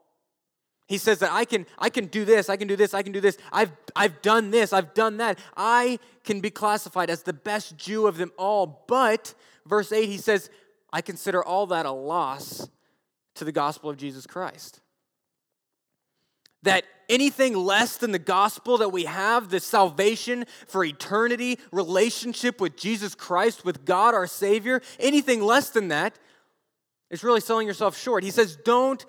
He 0.87 0.99
says 0.99 1.21
that 1.21 1.33
I 1.33 1.45
can, 1.45 1.67
I 1.79 1.89
can 1.89 2.07
do 2.07 2.25
this, 2.25 2.49
I 2.49 2.57
can 2.57 2.69
do 2.69 2.77
this, 2.77 2.93
I 2.93 3.03
can 3.03 3.13
do 3.13 3.21
this. 3.21 3.39
I've, 3.51 3.73
I've 3.97 4.21
done 4.21 4.51
this, 4.51 4.73
I've 4.73 4.93
done 4.95 5.17
that. 5.19 5.39
I 5.57 5.99
can 6.25 6.41
be 6.41 6.51
classified 6.51 7.09
as 7.09 7.23
the 7.23 7.33
best 7.33 7.79
Jew 7.79 8.07
of 8.07 8.17
them 8.17 8.33
all. 8.37 8.85
But, 8.87 9.35
verse 9.65 9.91
8, 9.91 10.09
he 10.09 10.19
says, 10.19 10.51
I 10.93 11.01
consider 11.01 11.43
all 11.43 11.67
that 11.69 11.87
a 11.87 11.93
loss 11.93 12.69
to 13.37 13.45
the 13.45 13.53
gospel 13.53 13.89
of 13.89 13.97
Jesus 13.97 14.27
Christ 14.27 14.83
that 16.63 16.85
anything 17.09 17.55
less 17.55 17.97
than 17.97 18.13
the 18.13 18.19
gospel 18.19 18.79
that 18.79 18.91
we 18.91 19.05
have, 19.05 19.51
the 19.51 19.61
salvation 19.61 20.45
for 20.67 20.85
eternity, 20.85 21.59
relationship 21.73 22.61
with 22.61 22.77
Jesus 22.77 23.15
Christ, 23.15 23.65
with 23.65 23.85
God 23.85 24.15
our 24.15 24.27
Savior, 24.27 24.81
anything 24.99 25.43
less 25.43 25.71
than 25.71 25.89
that 25.89 26.19
is 27.13 27.23
really 27.23 27.41
selling 27.41 27.69
yourself 27.69 27.97
short. 27.97 28.25
He 28.25 28.33
says, 28.33 28.57
don't 28.65 29.07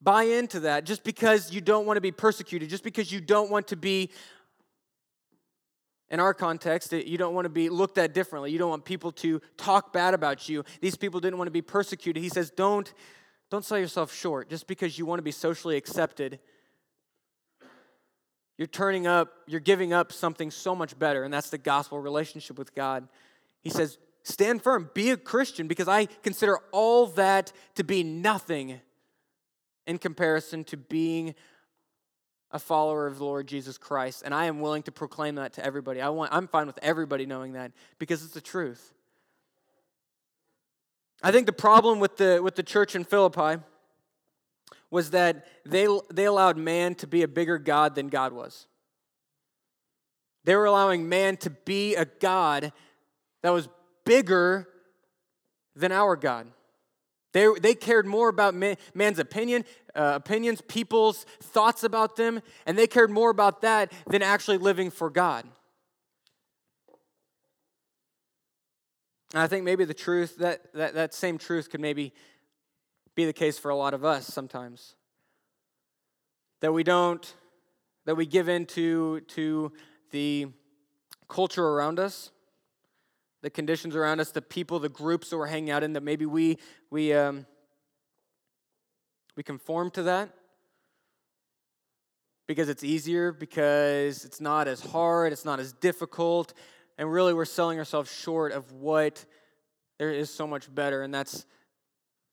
buy 0.00 0.24
into 0.24 0.60
that 0.60 0.84
just 0.84 1.02
because 1.02 1.52
you 1.52 1.60
don't 1.60 1.86
want 1.86 1.96
to 1.96 2.00
be 2.00 2.12
persecuted, 2.12 2.68
just 2.68 2.84
because 2.84 3.10
you 3.10 3.20
don't 3.20 3.50
want 3.50 3.66
to 3.68 3.76
be, 3.76 4.10
in 6.10 6.20
our 6.20 6.32
context, 6.34 6.92
you 6.92 7.18
don't 7.18 7.34
want 7.34 7.46
to 7.46 7.50
be 7.50 7.68
looked 7.68 7.98
at 7.98 8.14
differently. 8.14 8.52
You 8.52 8.58
don't 8.58 8.70
want 8.70 8.84
people 8.84 9.10
to 9.12 9.40
talk 9.56 9.92
bad 9.92 10.14
about 10.14 10.48
you. 10.48 10.62
These 10.80 10.94
people 10.94 11.18
didn't 11.18 11.38
want 11.38 11.48
to 11.48 11.52
be 11.52 11.62
persecuted. 11.62 12.22
He 12.22 12.28
says, 12.28 12.52
don't, 12.52 12.92
don't 13.50 13.64
sell 13.64 13.78
yourself 13.78 14.14
short 14.14 14.48
just 14.48 14.68
because 14.68 14.96
you 14.96 15.06
want 15.06 15.18
to 15.18 15.24
be 15.24 15.32
socially 15.32 15.76
accepted 15.76 16.38
you're 18.56 18.66
turning 18.68 19.06
up, 19.06 19.32
you're 19.46 19.60
giving 19.60 19.92
up 19.92 20.12
something 20.12 20.50
so 20.50 20.74
much 20.74 20.98
better, 20.98 21.24
and 21.24 21.34
that's 21.34 21.50
the 21.50 21.58
gospel 21.58 21.98
relationship 21.98 22.56
with 22.58 22.74
God. 22.74 23.08
He 23.62 23.70
says, 23.70 23.98
Stand 24.24 24.62
firm, 24.62 24.90
be 24.94 25.10
a 25.10 25.16
Christian, 25.18 25.68
because 25.68 25.86
I 25.86 26.06
consider 26.06 26.58
all 26.72 27.06
that 27.08 27.52
to 27.74 27.84
be 27.84 28.02
nothing 28.02 28.80
in 29.86 29.98
comparison 29.98 30.64
to 30.64 30.78
being 30.78 31.34
a 32.50 32.58
follower 32.58 33.06
of 33.06 33.18
the 33.18 33.24
Lord 33.24 33.46
Jesus 33.46 33.76
Christ. 33.76 34.22
And 34.24 34.32
I 34.32 34.46
am 34.46 34.60
willing 34.60 34.82
to 34.84 34.92
proclaim 34.92 35.34
that 35.34 35.52
to 35.54 35.64
everybody. 35.64 36.00
I 36.00 36.08
want, 36.08 36.32
I'm 36.32 36.48
fine 36.48 36.66
with 36.66 36.78
everybody 36.82 37.26
knowing 37.26 37.52
that 37.52 37.72
because 37.98 38.24
it's 38.24 38.32
the 38.32 38.40
truth. 38.40 38.94
I 41.22 41.30
think 41.30 41.46
the 41.46 41.52
problem 41.52 42.00
with 42.00 42.16
the, 42.16 42.40
with 42.42 42.54
the 42.54 42.62
church 42.62 42.94
in 42.94 43.04
Philippi 43.04 43.62
was 44.90 45.10
that 45.10 45.46
they, 45.66 45.86
they 46.12 46.24
allowed 46.24 46.56
man 46.56 46.94
to 46.96 47.06
be 47.06 47.22
a 47.22 47.28
bigger 47.28 47.58
God 47.58 47.94
than 47.94 48.08
God 48.08 48.32
was. 48.32 48.68
They 50.44 50.54
were 50.56 50.66
allowing 50.66 51.08
man 51.08 51.36
to 51.38 51.50
be 51.50 51.94
a 51.94 52.04
God 52.04 52.72
that 53.42 53.50
was 53.50 53.68
bigger 54.04 54.68
than 55.76 55.92
our 55.92 56.16
God. 56.16 56.46
They, 57.32 57.48
they 57.60 57.74
cared 57.74 58.06
more 58.06 58.28
about 58.28 58.54
man, 58.54 58.76
man's 58.94 59.18
opinion, 59.18 59.64
uh, 59.94 60.12
opinions, 60.14 60.60
people's 60.60 61.26
thoughts 61.40 61.82
about 61.82 62.14
them, 62.14 62.40
and 62.64 62.78
they 62.78 62.86
cared 62.86 63.10
more 63.10 63.30
about 63.30 63.62
that 63.62 63.92
than 64.06 64.22
actually 64.22 64.58
living 64.58 64.90
for 64.90 65.10
God. 65.10 65.44
And 69.32 69.42
I 69.42 69.48
think 69.48 69.64
maybe 69.64 69.84
the 69.84 69.94
truth, 69.94 70.38
that, 70.38 70.72
that, 70.74 70.94
that 70.94 71.12
same 71.12 71.38
truth 71.38 71.68
could 71.68 71.80
maybe 71.80 72.12
be 73.16 73.24
the 73.24 73.32
case 73.32 73.58
for 73.58 73.68
a 73.68 73.76
lot 73.76 73.94
of 73.94 74.04
us 74.04 74.26
sometimes. 74.26 74.94
That 76.60 76.72
we 76.72 76.84
don't, 76.84 77.34
that 78.06 78.14
we 78.14 78.26
give 78.26 78.48
in 78.48 78.64
to, 78.66 79.20
to 79.20 79.72
the 80.12 80.46
culture 81.28 81.66
around 81.66 81.98
us, 81.98 82.30
the 83.44 83.50
conditions 83.50 83.94
around 83.94 84.20
us, 84.20 84.30
the 84.30 84.40
people, 84.40 84.78
the 84.78 84.88
groups 84.88 85.28
that 85.28 85.36
we're 85.36 85.46
hanging 85.46 85.70
out 85.70 85.82
in, 85.82 85.92
that 85.92 86.02
maybe 86.02 86.24
we, 86.24 86.56
we, 86.90 87.12
um, 87.12 87.44
we 89.36 89.42
conform 89.42 89.90
to 89.90 90.04
that 90.04 90.30
because 92.48 92.70
it's 92.70 92.82
easier, 92.82 93.32
because 93.32 94.24
it's 94.24 94.40
not 94.40 94.66
as 94.66 94.80
hard, 94.80 95.30
it's 95.30 95.44
not 95.44 95.60
as 95.60 95.74
difficult, 95.74 96.54
and 96.96 97.12
really 97.12 97.34
we're 97.34 97.44
selling 97.44 97.78
ourselves 97.78 98.10
short 98.10 98.50
of 98.50 98.72
what 98.72 99.26
there 99.98 100.10
is 100.10 100.30
so 100.30 100.46
much 100.46 100.74
better, 100.74 101.02
and 101.02 101.12
that's 101.12 101.44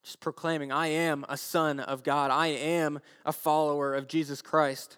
just 0.03 0.21
proclaiming, 0.21 0.71
I 0.71 0.87
am 0.87 1.25
a 1.27 1.35
son 1.35 1.81
of 1.81 2.03
God. 2.03 2.31
I 2.31 2.47
am 2.47 3.01
a 3.25 3.33
follower 3.33 3.93
of 3.93 4.07
Jesus 4.07 4.41
Christ. 4.41 4.97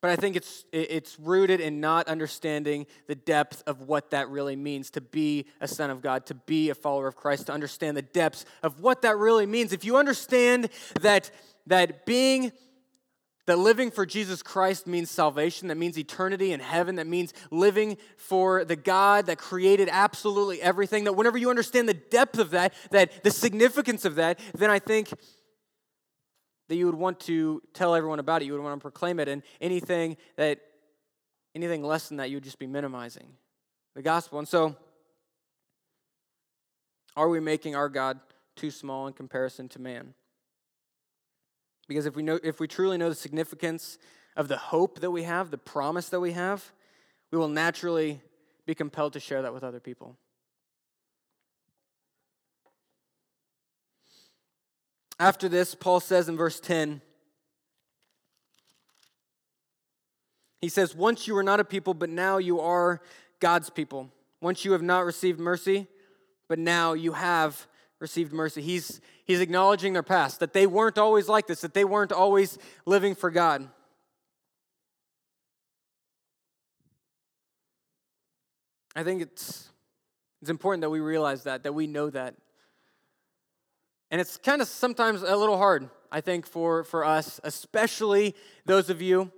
But 0.00 0.10
I 0.10 0.16
think 0.16 0.34
it's, 0.36 0.64
it's 0.72 1.18
rooted 1.20 1.60
in 1.60 1.80
not 1.80 2.08
understanding 2.08 2.86
the 3.06 3.14
depth 3.14 3.62
of 3.66 3.82
what 3.82 4.10
that 4.10 4.30
really 4.30 4.56
means 4.56 4.90
to 4.90 5.00
be 5.00 5.46
a 5.60 5.68
son 5.68 5.90
of 5.90 6.00
God, 6.00 6.24
to 6.26 6.34
be 6.34 6.70
a 6.70 6.74
follower 6.74 7.06
of 7.06 7.16
Christ, 7.16 7.46
to 7.46 7.52
understand 7.52 7.96
the 7.96 8.02
depths 8.02 8.46
of 8.62 8.80
what 8.80 9.02
that 9.02 9.18
really 9.18 9.46
means. 9.46 9.72
If 9.72 9.84
you 9.84 9.98
understand 9.98 10.70
that, 11.02 11.30
that 11.66 12.06
being 12.06 12.52
that 13.46 13.58
living 13.58 13.90
for 13.90 14.06
Jesus 14.06 14.42
Christ 14.42 14.86
means 14.86 15.10
salvation, 15.10 15.68
that 15.68 15.76
means 15.76 15.98
eternity 15.98 16.52
in 16.52 16.60
heaven, 16.60 16.94
that 16.96 17.06
means 17.08 17.34
living 17.50 17.96
for 18.16 18.64
the 18.64 18.76
God 18.76 19.26
that 19.26 19.38
created 19.38 19.88
absolutely 19.90 20.62
everything. 20.62 21.04
That 21.04 21.14
whenever 21.14 21.36
you 21.36 21.50
understand 21.50 21.88
the 21.88 21.94
depth 21.94 22.38
of 22.38 22.52
that, 22.52 22.72
that 22.92 23.24
the 23.24 23.30
significance 23.30 24.04
of 24.04 24.14
that, 24.14 24.38
then 24.54 24.70
I 24.70 24.78
think 24.78 25.10
that 26.70 26.76
you 26.76 26.86
would 26.86 26.94
want 26.94 27.18
to 27.18 27.60
tell 27.74 27.96
everyone 27.96 28.20
about 28.20 28.42
it. 28.42 28.44
You 28.44 28.52
would 28.52 28.62
want 28.62 28.78
to 28.78 28.80
proclaim 28.80 29.18
it, 29.18 29.26
and 29.26 29.42
anything 29.60 30.16
that 30.36 30.60
anything 31.52 31.82
less 31.82 32.06
than 32.06 32.18
that, 32.18 32.30
you 32.30 32.36
would 32.36 32.44
just 32.44 32.60
be 32.60 32.68
minimizing 32.68 33.26
the 33.96 34.02
gospel. 34.02 34.38
And 34.38 34.46
so, 34.46 34.76
are 37.16 37.28
we 37.28 37.40
making 37.40 37.74
our 37.74 37.88
God 37.88 38.20
too 38.54 38.70
small 38.70 39.08
in 39.08 39.14
comparison 39.14 39.68
to 39.70 39.80
man? 39.80 40.14
Because 41.88 42.06
if 42.06 42.14
we, 42.14 42.22
know, 42.22 42.38
if 42.40 42.60
we 42.60 42.68
truly 42.68 42.96
know 42.96 43.08
the 43.08 43.16
significance 43.16 43.98
of 44.36 44.46
the 44.46 44.56
hope 44.56 45.00
that 45.00 45.10
we 45.10 45.24
have, 45.24 45.50
the 45.50 45.58
promise 45.58 46.08
that 46.10 46.20
we 46.20 46.30
have, 46.32 46.70
we 47.32 47.38
will 47.38 47.48
naturally 47.48 48.20
be 48.64 48.76
compelled 48.76 49.14
to 49.14 49.20
share 49.20 49.42
that 49.42 49.52
with 49.52 49.64
other 49.64 49.80
people. 49.80 50.16
After 55.20 55.50
this, 55.50 55.74
Paul 55.74 56.00
says 56.00 56.30
in 56.30 56.36
verse 56.38 56.58
10, 56.60 57.02
he 60.62 60.70
says, 60.70 60.96
Once 60.96 61.28
you 61.28 61.34
were 61.34 61.42
not 61.42 61.60
a 61.60 61.64
people, 61.64 61.92
but 61.92 62.08
now 62.08 62.38
you 62.38 62.58
are 62.58 63.02
God's 63.38 63.68
people. 63.68 64.10
Once 64.40 64.64
you 64.64 64.72
have 64.72 64.80
not 64.80 65.04
received 65.04 65.38
mercy, 65.38 65.86
but 66.48 66.58
now 66.58 66.94
you 66.94 67.12
have 67.12 67.66
received 67.98 68.32
mercy. 68.32 68.62
He's, 68.62 69.02
he's 69.26 69.40
acknowledging 69.40 69.92
their 69.92 70.02
past, 70.02 70.40
that 70.40 70.54
they 70.54 70.66
weren't 70.66 70.96
always 70.96 71.28
like 71.28 71.46
this, 71.46 71.60
that 71.60 71.74
they 71.74 71.84
weren't 71.84 72.12
always 72.12 72.56
living 72.86 73.14
for 73.14 73.30
God. 73.30 73.68
I 78.96 79.02
think 79.02 79.20
it's, 79.20 79.68
it's 80.40 80.50
important 80.50 80.80
that 80.80 80.90
we 80.90 81.00
realize 81.00 81.42
that, 81.44 81.64
that 81.64 81.74
we 81.74 81.86
know 81.86 82.08
that. 82.08 82.36
And 84.10 84.20
it's 84.20 84.36
kind 84.36 84.60
of 84.60 84.68
sometimes 84.68 85.22
a 85.22 85.36
little 85.36 85.56
hard, 85.56 85.88
I 86.10 86.20
think, 86.20 86.46
for, 86.46 86.84
for 86.84 87.04
us, 87.04 87.40
especially 87.44 88.34
those 88.66 88.90
of 88.90 89.00
you, 89.00 89.30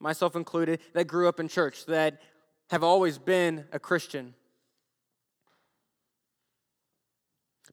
myself 0.00 0.34
included, 0.34 0.80
that 0.94 1.06
grew 1.06 1.28
up 1.28 1.40
in 1.40 1.48
church, 1.48 1.84
that 1.86 2.20
have 2.70 2.82
always 2.82 3.18
been 3.18 3.66
a 3.72 3.78
Christian. 3.78 4.34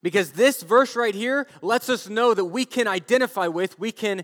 Because 0.02 0.34
this 0.34 0.62
verse 0.62 0.96
right 0.96 1.16
here 1.16 1.48
lets 1.62 1.90
us 1.90 2.10
know 2.10 2.34
that 2.34 2.46
we 2.46 2.66
can 2.66 2.88
identify 2.88 3.48
with, 3.48 3.80
we 3.80 3.92
can, 3.92 4.24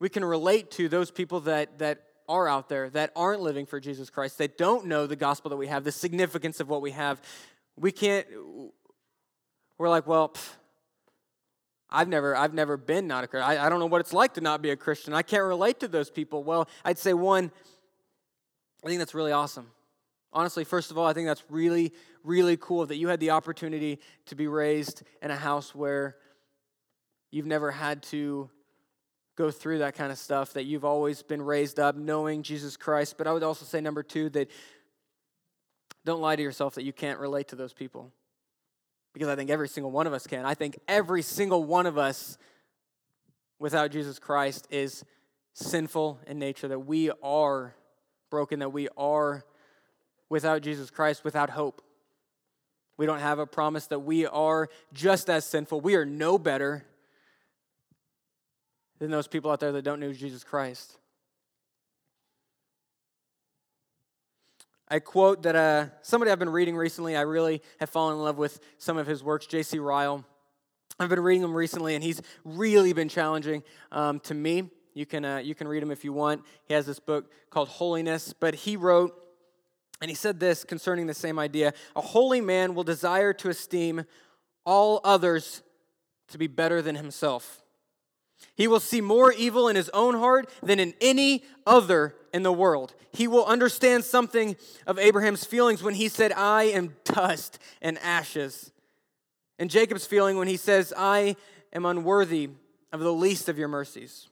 we 0.00 0.08
can 0.08 0.24
relate 0.24 0.70
to 0.72 0.88
those 0.88 1.10
people 1.10 1.40
that, 1.40 1.78
that 1.78 2.02
are 2.28 2.46
out 2.46 2.68
there 2.68 2.90
that 2.90 3.10
aren't 3.16 3.40
living 3.40 3.64
for 3.64 3.80
Jesus 3.80 4.10
Christ, 4.10 4.38
that 4.38 4.58
don't 4.58 4.86
know 4.86 5.06
the 5.06 5.16
gospel 5.16 5.48
that 5.48 5.56
we 5.56 5.68
have, 5.68 5.84
the 5.84 5.92
significance 5.92 6.60
of 6.60 6.68
what 6.68 6.82
we 6.82 6.90
have. 6.90 7.22
We 7.76 7.90
can't, 7.90 8.26
we're 9.78 9.88
like, 9.88 10.06
well, 10.06 10.30
pff, 10.30 10.54
I've 11.90 12.08
never, 12.08 12.36
I've 12.36 12.52
never 12.52 12.76
been 12.76 13.06
not 13.06 13.24
a 13.24 13.26
Christian. 13.26 13.50
I, 13.50 13.66
I 13.66 13.68
don't 13.68 13.78
know 13.78 13.86
what 13.86 14.00
it's 14.00 14.12
like 14.12 14.34
to 14.34 14.40
not 14.40 14.60
be 14.60 14.70
a 14.70 14.76
Christian. 14.76 15.14
I 15.14 15.22
can't 15.22 15.44
relate 15.44 15.80
to 15.80 15.88
those 15.88 16.10
people. 16.10 16.44
Well, 16.44 16.68
I'd 16.84 16.98
say 16.98 17.14
one, 17.14 17.50
I 18.84 18.88
think 18.88 18.98
that's 18.98 19.14
really 19.14 19.32
awesome. 19.32 19.68
Honestly, 20.32 20.64
first 20.64 20.90
of 20.90 20.98
all, 20.98 21.06
I 21.06 21.14
think 21.14 21.26
that's 21.26 21.44
really, 21.48 21.92
really 22.22 22.58
cool 22.58 22.84
that 22.86 22.96
you 22.96 23.08
had 23.08 23.20
the 23.20 23.30
opportunity 23.30 23.98
to 24.26 24.34
be 24.34 24.46
raised 24.46 25.02
in 25.22 25.30
a 25.30 25.36
house 25.36 25.74
where 25.74 26.16
you've 27.30 27.46
never 27.46 27.70
had 27.70 28.02
to 28.02 28.50
go 29.36 29.50
through 29.50 29.78
that 29.78 29.94
kind 29.94 30.12
of 30.12 30.18
stuff, 30.18 30.52
that 30.52 30.64
you've 30.64 30.84
always 30.84 31.22
been 31.22 31.40
raised 31.40 31.78
up 31.78 31.96
knowing 31.96 32.42
Jesus 32.42 32.76
Christ. 32.76 33.16
But 33.16 33.26
I 33.26 33.32
would 33.32 33.42
also 33.42 33.64
say, 33.64 33.80
number 33.80 34.02
two, 34.02 34.28
that 34.30 34.50
don't 36.04 36.20
lie 36.20 36.36
to 36.36 36.42
yourself 36.42 36.74
that 36.74 36.82
you 36.82 36.92
can't 36.92 37.18
relate 37.18 37.48
to 37.48 37.56
those 37.56 37.72
people. 37.72 38.12
Because 39.12 39.28
I 39.28 39.36
think 39.36 39.50
every 39.50 39.68
single 39.68 39.90
one 39.90 40.06
of 40.06 40.12
us 40.12 40.26
can. 40.26 40.44
I 40.44 40.54
think 40.54 40.78
every 40.86 41.22
single 41.22 41.64
one 41.64 41.86
of 41.86 41.98
us 41.98 42.38
without 43.58 43.90
Jesus 43.90 44.18
Christ 44.18 44.68
is 44.70 45.04
sinful 45.54 46.20
in 46.26 46.38
nature, 46.38 46.68
that 46.68 46.80
we 46.80 47.10
are 47.22 47.74
broken, 48.30 48.60
that 48.60 48.72
we 48.72 48.88
are 48.96 49.44
without 50.28 50.62
Jesus 50.62 50.90
Christ, 50.90 51.24
without 51.24 51.50
hope. 51.50 51.82
We 52.96 53.06
don't 53.06 53.20
have 53.20 53.38
a 53.38 53.46
promise 53.46 53.86
that 53.86 54.00
we 54.00 54.26
are 54.26 54.68
just 54.92 55.30
as 55.30 55.44
sinful. 55.44 55.80
We 55.80 55.94
are 55.96 56.04
no 56.04 56.38
better 56.38 56.84
than 58.98 59.10
those 59.10 59.28
people 59.28 59.50
out 59.50 59.60
there 59.60 59.72
that 59.72 59.82
don't 59.82 60.00
know 60.00 60.12
Jesus 60.12 60.44
Christ. 60.44 60.96
I 64.90 65.00
quote 65.00 65.42
that 65.42 65.54
uh, 65.54 65.86
somebody 66.02 66.30
I've 66.30 66.38
been 66.38 66.48
reading 66.48 66.76
recently, 66.76 67.16
I 67.16 67.22
really 67.22 67.62
have 67.78 67.90
fallen 67.90 68.16
in 68.16 68.22
love 68.22 68.38
with 68.38 68.58
some 68.78 68.96
of 68.96 69.06
his 69.06 69.22
works, 69.22 69.46
J.C. 69.46 69.78
Ryle. 69.78 70.24
I've 70.98 71.10
been 71.10 71.20
reading 71.20 71.42
him 71.42 71.54
recently, 71.54 71.94
and 71.94 72.02
he's 72.02 72.22
really 72.44 72.92
been 72.92 73.08
challenging 73.08 73.62
um, 73.92 74.18
to 74.20 74.34
me. 74.34 74.70
You 74.94 75.06
can, 75.06 75.24
uh, 75.24 75.38
you 75.38 75.54
can 75.54 75.68
read 75.68 75.82
him 75.82 75.90
if 75.90 76.04
you 76.04 76.12
want. 76.12 76.42
He 76.64 76.74
has 76.74 76.86
this 76.86 76.98
book 76.98 77.30
called 77.50 77.68
Holiness, 77.68 78.32
but 78.32 78.54
he 78.54 78.76
wrote 78.76 79.14
and 80.00 80.10
he 80.10 80.14
said 80.14 80.38
this 80.38 80.64
concerning 80.64 81.06
the 81.06 81.14
same 81.14 81.38
idea 81.38 81.72
A 81.96 82.00
holy 82.00 82.40
man 82.40 82.74
will 82.74 82.84
desire 82.84 83.32
to 83.34 83.48
esteem 83.48 84.04
all 84.64 85.00
others 85.04 85.62
to 86.28 86.38
be 86.38 86.46
better 86.46 86.82
than 86.82 86.94
himself. 86.94 87.62
He 88.54 88.68
will 88.68 88.80
see 88.80 89.00
more 89.00 89.32
evil 89.32 89.68
in 89.68 89.76
his 89.76 89.88
own 89.90 90.14
heart 90.14 90.50
than 90.62 90.80
in 90.80 90.94
any 91.00 91.44
other 91.66 92.14
in 92.32 92.42
the 92.42 92.52
world. 92.52 92.94
He 93.12 93.26
will 93.28 93.44
understand 93.46 94.04
something 94.04 94.56
of 94.86 94.98
Abraham's 94.98 95.44
feelings 95.44 95.82
when 95.82 95.94
he 95.94 96.08
said, 96.08 96.32
I 96.32 96.64
am 96.64 96.96
dust 97.04 97.58
and 97.80 97.98
ashes. 97.98 98.72
And 99.58 99.70
Jacob's 99.70 100.06
feeling 100.06 100.36
when 100.36 100.48
he 100.48 100.56
says, 100.56 100.92
I 100.96 101.36
am 101.72 101.86
unworthy 101.86 102.50
of 102.92 103.00
the 103.00 103.12
least 103.12 103.48
of 103.48 103.58
your 103.58 103.68
mercies. 103.68 104.28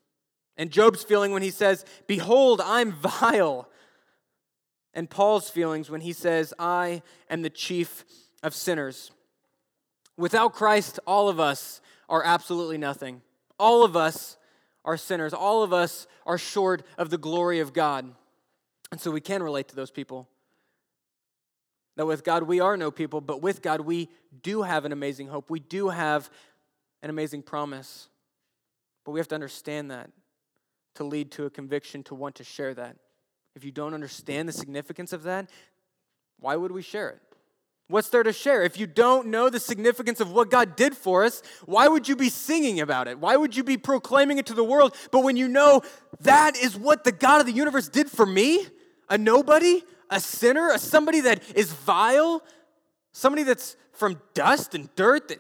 And 0.57 0.71
Job's 0.71 1.03
feeling 1.03 1.33
when 1.33 1.43
he 1.43 1.51
says, 1.51 1.85
Behold, 2.07 2.61
I'm 2.65 2.93
vile 2.93 3.69
and 4.97 5.11
Paul's 5.11 5.51
feelings 5.51 5.91
when 5.91 6.01
he 6.01 6.15
says, 6.15 6.55
I 6.59 7.03
am 7.29 7.43
the 7.43 7.51
chief 7.51 8.05
of 8.43 8.55
sinners. 8.55 9.13
Without 10.17 10.55
Christ, 10.55 10.99
all 11.07 11.29
of 11.29 11.39
us 11.39 11.83
are 12.09 12.25
absolutely 12.25 12.79
nothing. 12.79 13.21
All 13.59 13.85
of 13.85 13.97
us 13.97 14.37
are 14.85 14.97
sinners. 14.97 15.33
All 15.33 15.63
of 15.63 15.73
us 15.73 16.07
are 16.27 16.39
short 16.39 16.83
of 16.99 17.11
the 17.11 17.19
glory 17.19 17.61
of 17.61 17.73
God. 17.73 18.13
And 18.91 19.01
so 19.01 19.11
we 19.11 19.21
can 19.21 19.43
relate 19.43 19.69
to 19.69 19.77
those 19.77 19.91
people. 19.91 20.29
That 21.97 22.07
with 22.07 22.25
God, 22.25 22.43
we 22.45 22.61
are 22.61 22.77
no 22.77 22.91
people, 22.91 23.21
but 23.21 23.41
with 23.41 23.63
God, 23.63 23.81
we 23.81 24.11
do 24.43 24.63
have 24.63 24.85
an 24.85 24.93
amazing 24.93 25.29
hope. 25.29 25.51
We 25.51 25.61
do 25.61 25.89
have 25.89 26.31
an 27.03 27.11
amazing 27.11 27.43
promise. 27.43 28.09
But 29.05 29.13
we 29.13 29.21
have 29.21 29.29
to 29.29 29.35
understand 29.35 29.91
that 29.91 30.11
to 30.97 31.05
lead 31.05 31.31
to 31.33 31.47
a 31.47 31.51
conviction 31.51 32.03
to 32.05 32.15
want 32.15 32.35
to 32.37 32.45
share 32.45 32.75
that 32.75 32.97
if 33.57 33.65
you 33.65 33.73
don't 33.73 33.95
understand 33.95 34.49
the 34.49 34.53
significance 34.53 35.15
of 35.15 35.23
that, 35.23 35.51
why 36.39 36.55
would 36.55 36.71
we 36.71 36.83
share 36.83 37.09
it? 37.09 37.23
What's 37.89 38.09
there 38.09 38.25
to 38.25 38.33
share? 38.33 38.65
If 38.65 38.81
you 38.81 38.87
don't 38.87 39.29
know 39.29 39.49
the 39.49 39.61
significance 39.61 40.21
of 40.21 40.33
what 40.33 40.51
God 40.51 40.75
did 40.75 40.97
for 40.97 41.25
us, 41.25 41.41
why 41.67 41.87
would 41.87 42.09
you 42.09 42.17
be 42.17 42.29
singing 42.29 42.81
about 42.81 43.07
it? 43.07 43.19
Why 43.21 43.37
would 43.37 43.57
you 43.57 43.63
be 43.63 43.77
proclaiming 43.77 44.39
it 44.39 44.47
to 44.47 44.55
the 44.55 44.65
world? 44.65 44.97
But 45.13 45.23
when 45.23 45.37
you 45.37 45.47
know 45.47 45.83
that 46.21 46.57
is 46.57 46.77
what 46.77 47.05
the 47.05 47.13
God 47.13 47.41
of 47.41 47.47
the 47.47 47.53
universe 47.53 47.89
did 47.89 48.11
for 48.11 48.27
me, 48.27 48.67
a 49.09 49.17
nobody, 49.17 49.83
a 50.11 50.19
sinner, 50.19 50.71
a 50.71 50.79
somebody 50.79 51.21
that 51.23 51.43
is 51.55 51.73
vile, 51.73 52.43
somebody 53.13 53.45
that's 53.45 53.77
from 53.93 54.21
dust 54.35 54.75
and 54.75 54.93
dirt, 54.97 55.29
that 55.29 55.39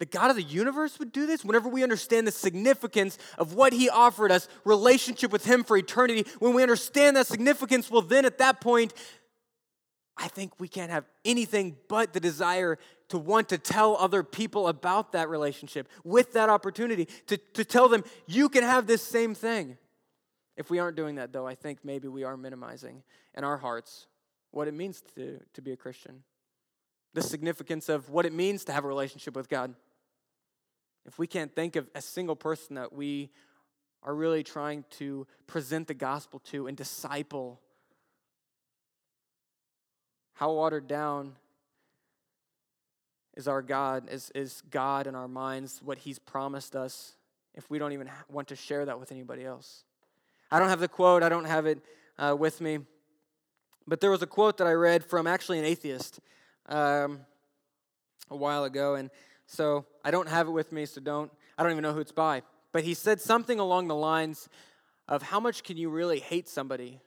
the 0.00 0.06
God 0.06 0.28
of 0.28 0.36
the 0.36 0.42
universe 0.42 0.98
would 0.98 1.12
do 1.12 1.26
this 1.26 1.44
whenever 1.44 1.68
we 1.68 1.82
understand 1.82 2.26
the 2.26 2.32
significance 2.32 3.16
of 3.38 3.54
what 3.54 3.72
He 3.72 3.88
offered 3.88 4.30
us, 4.30 4.48
relationship 4.64 5.32
with 5.32 5.46
Him 5.46 5.64
for 5.64 5.78
eternity. 5.78 6.26
When 6.40 6.52
we 6.52 6.62
understand 6.62 7.16
that 7.16 7.26
significance, 7.26 7.90
well, 7.90 8.02
then 8.02 8.26
at 8.26 8.36
that 8.38 8.60
point, 8.60 8.92
I 10.16 10.28
think 10.28 10.60
we 10.60 10.68
can't 10.68 10.90
have 10.90 11.04
anything 11.24 11.76
but 11.88 12.12
the 12.12 12.20
desire 12.20 12.78
to 13.08 13.18
want 13.18 13.48
to 13.48 13.58
tell 13.58 13.96
other 13.96 14.22
people 14.22 14.68
about 14.68 15.12
that 15.12 15.28
relationship 15.28 15.88
with 16.04 16.32
that 16.34 16.48
opportunity, 16.48 17.08
to, 17.26 17.36
to 17.36 17.64
tell 17.64 17.88
them, 17.88 18.04
you 18.26 18.48
can 18.48 18.62
have 18.62 18.86
this 18.86 19.02
same 19.02 19.34
thing. 19.34 19.76
If 20.56 20.70
we 20.70 20.78
aren't 20.78 20.96
doing 20.96 21.16
that, 21.16 21.32
though, 21.32 21.46
I 21.46 21.56
think 21.56 21.80
maybe 21.84 22.06
we 22.06 22.22
are 22.22 22.36
minimizing 22.36 23.02
in 23.36 23.42
our 23.42 23.56
hearts 23.56 24.06
what 24.52 24.68
it 24.68 24.74
means 24.74 25.02
to, 25.16 25.40
to 25.54 25.62
be 25.62 25.72
a 25.72 25.76
Christian, 25.76 26.22
the 27.12 27.22
significance 27.22 27.88
of 27.88 28.08
what 28.08 28.24
it 28.24 28.32
means 28.32 28.64
to 28.64 28.72
have 28.72 28.84
a 28.84 28.88
relationship 28.88 29.34
with 29.34 29.48
God. 29.48 29.74
If 31.06 31.18
we 31.18 31.26
can't 31.26 31.54
think 31.54 31.74
of 31.74 31.88
a 31.94 32.00
single 32.00 32.36
person 32.36 32.76
that 32.76 32.92
we 32.92 33.30
are 34.04 34.14
really 34.14 34.44
trying 34.44 34.84
to 34.90 35.26
present 35.46 35.88
the 35.88 35.94
gospel 35.94 36.38
to 36.38 36.68
and 36.68 36.76
disciple 36.76 37.60
how 40.34 40.52
watered 40.52 40.86
down 40.86 41.36
is 43.36 43.48
our 43.48 43.62
God, 43.62 44.08
is, 44.10 44.30
is 44.34 44.62
God 44.70 45.06
in 45.06 45.14
our 45.14 45.28
minds, 45.28 45.80
what 45.82 45.98
He's 45.98 46.18
promised 46.18 46.76
us, 46.76 47.16
if 47.54 47.68
we 47.70 47.78
don't 47.78 47.92
even 47.92 48.10
want 48.28 48.48
to 48.48 48.56
share 48.56 48.84
that 48.84 48.98
with 48.98 49.12
anybody 49.12 49.44
else? 49.44 49.84
I 50.50 50.58
don't 50.58 50.68
have 50.68 50.80
the 50.80 50.88
quote, 50.88 51.22
I 51.22 51.28
don't 51.28 51.46
have 51.46 51.66
it 51.66 51.78
uh, 52.18 52.36
with 52.38 52.60
me, 52.60 52.78
but 53.86 54.00
there 54.00 54.10
was 54.10 54.22
a 54.22 54.26
quote 54.26 54.58
that 54.58 54.66
I 54.66 54.72
read 54.72 55.04
from 55.04 55.26
actually 55.26 55.58
an 55.58 55.64
atheist 55.64 56.20
um, 56.68 57.20
a 58.30 58.36
while 58.36 58.64
ago, 58.64 58.94
and 58.94 59.10
so 59.46 59.84
I 60.04 60.10
don't 60.10 60.28
have 60.28 60.48
it 60.48 60.52
with 60.52 60.72
me, 60.72 60.86
so 60.86 61.00
don't, 61.00 61.30
I 61.58 61.62
don't 61.62 61.72
even 61.72 61.82
know 61.82 61.92
who 61.92 62.00
it's 62.00 62.12
by. 62.12 62.42
But 62.72 62.84
he 62.84 62.94
said 62.94 63.20
something 63.20 63.60
along 63.60 63.88
the 63.88 63.94
lines 63.94 64.48
of 65.08 65.22
how 65.22 65.38
much 65.38 65.62
can 65.62 65.76
you 65.76 65.90
really 65.90 66.18
hate 66.18 66.48
somebody 66.48 67.00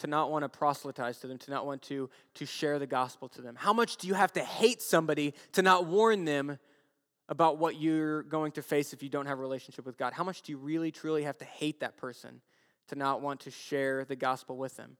to 0.00 0.06
not 0.06 0.30
want 0.30 0.42
to 0.42 0.48
proselytize 0.48 1.18
to 1.18 1.26
them, 1.26 1.38
to 1.38 1.50
not 1.50 1.64
want 1.64 1.82
to, 1.82 2.10
to 2.34 2.46
share 2.46 2.78
the 2.78 2.86
gospel 2.86 3.28
to 3.30 3.42
them? 3.42 3.54
How 3.56 3.72
much 3.72 3.96
do 3.96 4.08
you 4.08 4.14
have 4.14 4.32
to 4.34 4.40
hate 4.40 4.82
somebody 4.82 5.34
to 5.52 5.62
not 5.62 5.86
warn 5.86 6.24
them 6.24 6.58
about 7.28 7.58
what 7.58 7.80
you're 7.80 8.24
going 8.24 8.52
to 8.52 8.62
face 8.62 8.92
if 8.92 9.02
you 9.02 9.08
don't 9.08 9.26
have 9.26 9.38
a 9.38 9.42
relationship 9.42 9.86
with 9.86 9.96
God? 9.96 10.12
How 10.12 10.24
much 10.24 10.42
do 10.42 10.52
you 10.52 10.58
really, 10.58 10.90
truly 10.90 11.24
have 11.24 11.38
to 11.38 11.44
hate 11.44 11.80
that 11.80 11.96
person 11.96 12.40
to 12.88 12.96
not 12.96 13.22
want 13.22 13.40
to 13.40 13.50
share 13.50 14.04
the 14.04 14.16
gospel 14.16 14.56
with 14.56 14.76
them? 14.76 14.96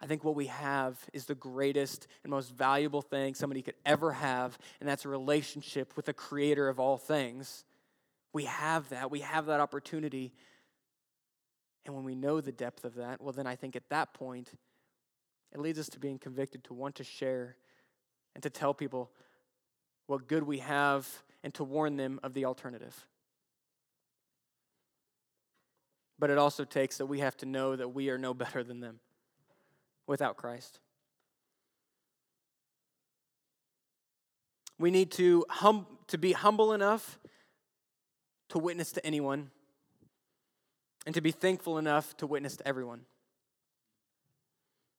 I 0.00 0.06
think 0.06 0.24
what 0.24 0.34
we 0.34 0.46
have 0.46 0.98
is 1.12 1.26
the 1.26 1.36
greatest 1.36 2.08
and 2.24 2.30
most 2.32 2.52
valuable 2.52 3.02
thing 3.02 3.34
somebody 3.34 3.62
could 3.62 3.76
ever 3.86 4.10
have, 4.10 4.58
and 4.80 4.88
that's 4.88 5.04
a 5.04 5.08
relationship 5.08 5.94
with 5.94 6.06
the 6.06 6.12
creator 6.12 6.68
of 6.68 6.80
all 6.80 6.98
things. 6.98 7.64
We 8.32 8.46
have 8.46 8.88
that. 8.88 9.12
We 9.12 9.20
have 9.20 9.46
that 9.46 9.60
opportunity 9.60 10.32
and 11.84 11.94
when 11.94 12.04
we 12.04 12.14
know 12.14 12.40
the 12.40 12.52
depth 12.52 12.84
of 12.84 12.94
that, 12.94 13.20
well, 13.20 13.32
then 13.32 13.46
I 13.46 13.56
think 13.56 13.74
at 13.76 13.88
that 13.90 14.14
point, 14.14 14.52
it 15.52 15.60
leads 15.60 15.78
us 15.78 15.88
to 15.90 15.98
being 15.98 16.18
convicted 16.18 16.64
to 16.64 16.74
want 16.74 16.94
to 16.96 17.04
share 17.04 17.56
and 18.34 18.42
to 18.42 18.50
tell 18.50 18.72
people 18.72 19.10
what 20.06 20.28
good 20.28 20.44
we 20.44 20.58
have 20.58 21.08
and 21.42 21.52
to 21.54 21.64
warn 21.64 21.96
them 21.96 22.20
of 22.22 22.34
the 22.34 22.44
alternative. 22.44 23.06
But 26.18 26.30
it 26.30 26.38
also 26.38 26.64
takes 26.64 26.98
that 26.98 27.06
we 27.06 27.18
have 27.18 27.36
to 27.38 27.46
know 27.46 27.74
that 27.74 27.88
we 27.88 28.08
are 28.10 28.18
no 28.18 28.32
better 28.34 28.62
than 28.62 28.80
them 28.80 29.00
without 30.06 30.36
Christ. 30.36 30.78
We 34.78 34.90
need 34.90 35.10
to, 35.12 35.44
hum- 35.48 35.86
to 36.08 36.18
be 36.18 36.32
humble 36.32 36.72
enough 36.72 37.18
to 38.50 38.58
witness 38.58 38.92
to 38.92 39.06
anyone 39.06 39.50
and 41.06 41.14
to 41.14 41.20
be 41.20 41.30
thankful 41.30 41.78
enough 41.78 42.16
to 42.18 42.26
witness 42.26 42.56
to 42.56 42.68
everyone. 42.68 43.02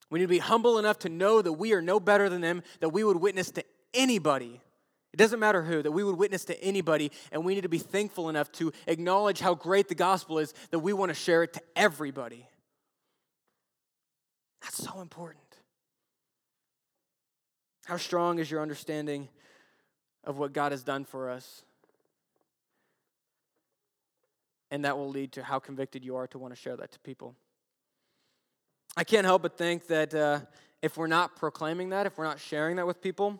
We 0.10 0.20
need 0.20 0.26
to 0.26 0.30
be 0.30 0.40
humble 0.40 0.78
enough 0.78 1.00
to 1.00 1.10
know 1.10 1.42
that 1.42 1.54
we 1.54 1.74
are 1.74 1.82
no 1.82 2.00
better 2.00 2.30
than 2.30 2.42
them, 2.42 2.62
that 2.82 2.90
we 2.90 3.04
would 3.04 3.18
witness 3.18 3.50
to 3.52 3.64
anybody. 3.94 4.62
It 5.12 5.18
doesn't 5.18 5.40
matter 5.40 5.64
who, 5.64 5.82
that 5.82 5.92
we 5.92 6.04
would 6.04 6.18
witness 6.18 6.46
to 6.46 6.64
anybody, 6.64 7.12
and 7.32 7.46
we 7.46 7.56
need 7.56 7.62
to 7.62 7.70
be 7.70 7.80
thankful 7.80 8.30
enough 8.30 8.52
to 8.54 8.72
acknowledge 8.88 9.40
how 9.40 9.56
great 9.56 9.88
the 9.88 9.96
gospel 9.96 10.40
is 10.40 10.54
that 10.72 10.80
we 10.80 10.94
want 10.94 11.10
to 11.10 11.16
share 11.16 11.44
it 11.44 11.54
to 11.54 11.62
everybody. 11.76 12.48
That's 14.62 14.84
so 14.84 15.02
important. 15.02 15.40
How 17.86 17.98
strong 17.98 18.40
is 18.40 18.50
your 18.50 18.62
understanding 18.62 19.30
of 20.24 20.38
what 20.38 20.54
God 20.54 20.72
has 20.72 20.84
done 20.84 21.06
for 21.06 21.30
us? 21.30 21.64
And 24.74 24.86
that 24.86 24.98
will 24.98 25.08
lead 25.08 25.32
to 25.32 25.44
how 25.44 25.60
convicted 25.60 26.04
you 26.04 26.16
are 26.16 26.26
to 26.26 26.40
want 26.40 26.52
to 26.52 26.60
share 26.60 26.76
that 26.76 26.92
to 26.92 27.00
people. 27.02 27.36
I 28.98 29.04
can't 29.04 29.24
help 29.24 29.44
but 29.44 29.56
think 29.56 29.86
that 29.86 30.16
uh, 30.16 30.40
if 30.82 30.98
we're 30.98 31.06
not 31.06 31.36
proclaiming 31.36 31.90
that, 31.90 32.08
if 32.08 32.18
we're 32.18 32.24
not 32.24 32.40
sharing 32.40 32.78
that 32.78 32.88
with 32.88 33.00
people, 33.00 33.40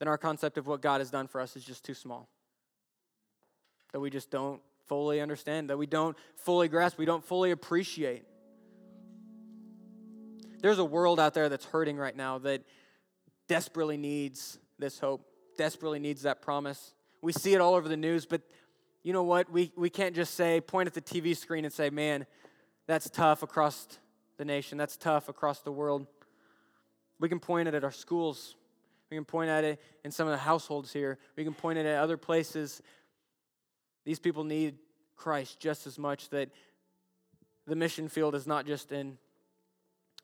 then 0.00 0.08
our 0.08 0.18
concept 0.18 0.58
of 0.58 0.66
what 0.66 0.82
God 0.82 1.00
has 1.00 1.08
done 1.08 1.28
for 1.28 1.40
us 1.40 1.54
is 1.54 1.62
just 1.62 1.84
too 1.84 1.94
small. 1.94 2.28
That 3.92 4.00
we 4.00 4.10
just 4.10 4.28
don't 4.28 4.60
fully 4.86 5.20
understand, 5.20 5.70
that 5.70 5.78
we 5.78 5.86
don't 5.86 6.16
fully 6.34 6.66
grasp, 6.66 6.98
we 6.98 7.04
don't 7.04 7.24
fully 7.24 7.52
appreciate. 7.52 8.24
There's 10.62 10.80
a 10.80 10.84
world 10.84 11.20
out 11.20 11.32
there 11.32 11.48
that's 11.48 11.66
hurting 11.66 11.96
right 11.96 12.16
now 12.16 12.38
that 12.38 12.64
desperately 13.46 13.98
needs 13.98 14.58
this 14.80 14.98
hope, 14.98 15.24
desperately 15.56 16.00
needs 16.00 16.22
that 16.22 16.42
promise. 16.42 16.92
We 17.22 17.32
see 17.32 17.54
it 17.54 17.60
all 17.60 17.76
over 17.76 17.88
the 17.88 17.96
news, 17.96 18.26
but 18.26 18.42
you 19.04 19.12
know 19.12 19.22
what? 19.22 19.50
We, 19.50 19.70
we 19.76 19.90
can't 19.90 20.16
just 20.16 20.34
say, 20.34 20.60
point 20.60 20.86
at 20.86 20.94
the 20.94 21.00
TV 21.02 21.36
screen 21.36 21.64
and 21.64 21.72
say, 21.72 21.90
man, 21.90 22.26
that's 22.86 23.08
tough 23.10 23.42
across 23.42 23.86
the 24.38 24.44
nation, 24.44 24.78
that's 24.78 24.96
tough 24.96 25.28
across 25.28 25.60
the 25.60 25.70
world. 25.70 26.06
We 27.20 27.28
can 27.28 27.38
point 27.38 27.68
it 27.68 27.74
at 27.74 27.84
our 27.84 27.92
schools. 27.92 28.56
We 29.10 29.16
can 29.16 29.24
point 29.24 29.50
at 29.50 29.62
it 29.62 29.80
in 30.02 30.10
some 30.10 30.26
of 30.26 30.32
the 30.32 30.38
households 30.38 30.92
here. 30.92 31.18
We 31.36 31.44
can 31.44 31.54
point 31.54 31.78
it 31.78 31.86
at 31.86 31.98
other 31.98 32.16
places. 32.16 32.82
These 34.04 34.18
people 34.18 34.42
need 34.42 34.76
Christ 35.14 35.60
just 35.60 35.86
as 35.86 35.98
much 35.98 36.30
that 36.30 36.50
the 37.66 37.76
mission 37.76 38.08
field 38.08 38.34
is 38.34 38.46
not 38.46 38.66
just 38.66 38.90
in 38.90 39.18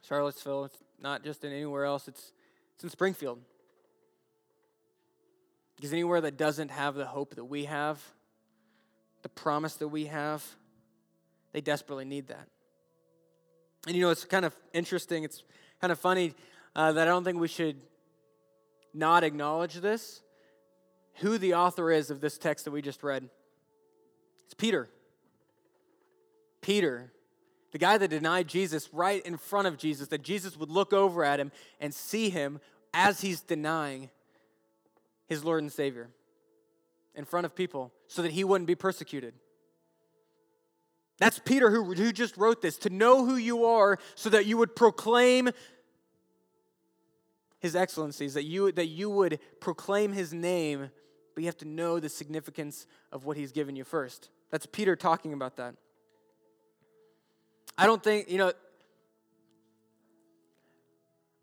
Charlottesville, 0.02 0.64
it's 0.64 0.82
not 1.00 1.22
just 1.22 1.44
in 1.44 1.52
anywhere 1.52 1.84
else, 1.84 2.08
it's, 2.08 2.32
it's 2.74 2.84
in 2.84 2.90
Springfield. 2.90 3.38
Because 5.76 5.92
anywhere 5.92 6.20
that 6.22 6.36
doesn't 6.36 6.70
have 6.70 6.94
the 6.94 7.06
hope 7.06 7.36
that 7.36 7.44
we 7.44 7.66
have, 7.66 8.02
the 9.22 9.28
promise 9.28 9.74
that 9.74 9.88
we 9.88 10.06
have, 10.06 10.44
they 11.52 11.60
desperately 11.60 12.04
need 12.04 12.28
that. 12.28 12.46
And 13.86 13.96
you 13.96 14.02
know, 14.02 14.10
it's 14.10 14.24
kind 14.24 14.44
of 14.44 14.54
interesting, 14.72 15.24
it's 15.24 15.42
kind 15.80 15.90
of 15.90 15.98
funny 15.98 16.34
uh, 16.76 16.92
that 16.92 17.08
I 17.08 17.10
don't 17.10 17.24
think 17.24 17.38
we 17.38 17.48
should 17.48 17.76
not 18.92 19.24
acknowledge 19.24 19.74
this. 19.74 20.22
Who 21.16 21.38
the 21.38 21.54
author 21.54 21.90
is 21.90 22.10
of 22.10 22.20
this 22.20 22.38
text 22.38 22.64
that 22.64 22.70
we 22.70 22.82
just 22.82 23.02
read? 23.02 23.28
It's 24.44 24.54
Peter. 24.54 24.88
Peter, 26.60 27.12
the 27.72 27.78
guy 27.78 27.98
that 27.98 28.08
denied 28.08 28.48
Jesus 28.48 28.92
right 28.92 29.24
in 29.24 29.36
front 29.36 29.66
of 29.66 29.76
Jesus, 29.76 30.08
that 30.08 30.22
Jesus 30.22 30.56
would 30.56 30.70
look 30.70 30.92
over 30.92 31.24
at 31.24 31.40
him 31.40 31.52
and 31.80 31.94
see 31.94 32.30
him 32.30 32.60
as 32.92 33.20
he's 33.20 33.40
denying 33.40 34.10
his 35.26 35.44
Lord 35.44 35.62
and 35.62 35.72
Savior 35.72 36.10
in 37.14 37.24
front 37.24 37.46
of 37.46 37.54
people 37.54 37.92
so 38.06 38.22
that 38.22 38.32
he 38.32 38.44
wouldn't 38.44 38.66
be 38.66 38.74
persecuted. 38.74 39.34
That's 41.18 41.38
Peter 41.38 41.70
who, 41.70 41.92
who 41.92 42.12
just 42.12 42.36
wrote 42.36 42.62
this 42.62 42.78
to 42.78 42.90
know 42.90 43.26
who 43.26 43.36
you 43.36 43.66
are 43.66 43.98
so 44.14 44.30
that 44.30 44.46
you 44.46 44.56
would 44.56 44.74
proclaim 44.74 45.50
his 47.58 47.76
excellencies, 47.76 48.34
that 48.34 48.44
you, 48.44 48.72
that 48.72 48.86
you 48.86 49.10
would 49.10 49.38
proclaim 49.60 50.12
his 50.12 50.32
name, 50.32 50.90
but 51.34 51.42
you 51.42 51.46
have 51.46 51.58
to 51.58 51.68
know 51.68 52.00
the 52.00 52.08
significance 52.08 52.86
of 53.12 53.26
what 53.26 53.36
he's 53.36 53.52
given 53.52 53.76
you 53.76 53.84
first. 53.84 54.30
That's 54.50 54.64
Peter 54.64 54.96
talking 54.96 55.34
about 55.34 55.56
that. 55.56 55.74
I 57.76 57.86
don't 57.86 58.02
think, 58.02 58.30
you 58.30 58.38
know, 58.38 58.52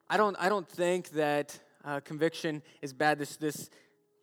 I 0.10 0.18
don't, 0.18 0.36
I 0.40 0.50
don't 0.50 0.68
think 0.68 1.10
that 1.12 1.60
uh, 1.86 2.00
conviction 2.00 2.64
is 2.82 2.94
bad. 2.94 3.20
This, 3.20 3.38
this, 3.38 3.70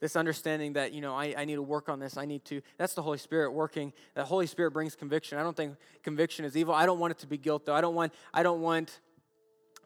this 0.04 0.16
understanding 0.16 0.74
that 0.74 0.92
you 0.92 1.00
know 1.00 1.14
I, 1.14 1.34
I 1.34 1.44
need 1.46 1.54
to 1.54 1.62
work 1.62 1.88
on 1.88 1.98
this. 1.98 2.18
I 2.18 2.26
need 2.26 2.44
to 2.44 2.60
that's 2.76 2.92
the 2.92 3.00
holy 3.00 3.16
spirit 3.16 3.52
working. 3.52 3.90
That 4.12 4.26
holy 4.26 4.46
spirit 4.46 4.72
brings 4.72 4.94
conviction. 4.94 5.38
I 5.38 5.42
don't 5.42 5.56
think 5.56 5.76
conviction 6.02 6.44
is 6.44 6.58
evil. 6.58 6.74
I 6.74 6.84
don't 6.84 6.98
want 6.98 7.12
it 7.12 7.20
to 7.20 7.26
be 7.26 7.38
guilt 7.38 7.64
though. 7.64 7.72
I 7.74 7.80
don't 7.80 7.94
want 7.94 8.12
i 8.34 8.42
don't 8.42 8.60
want 8.60 9.00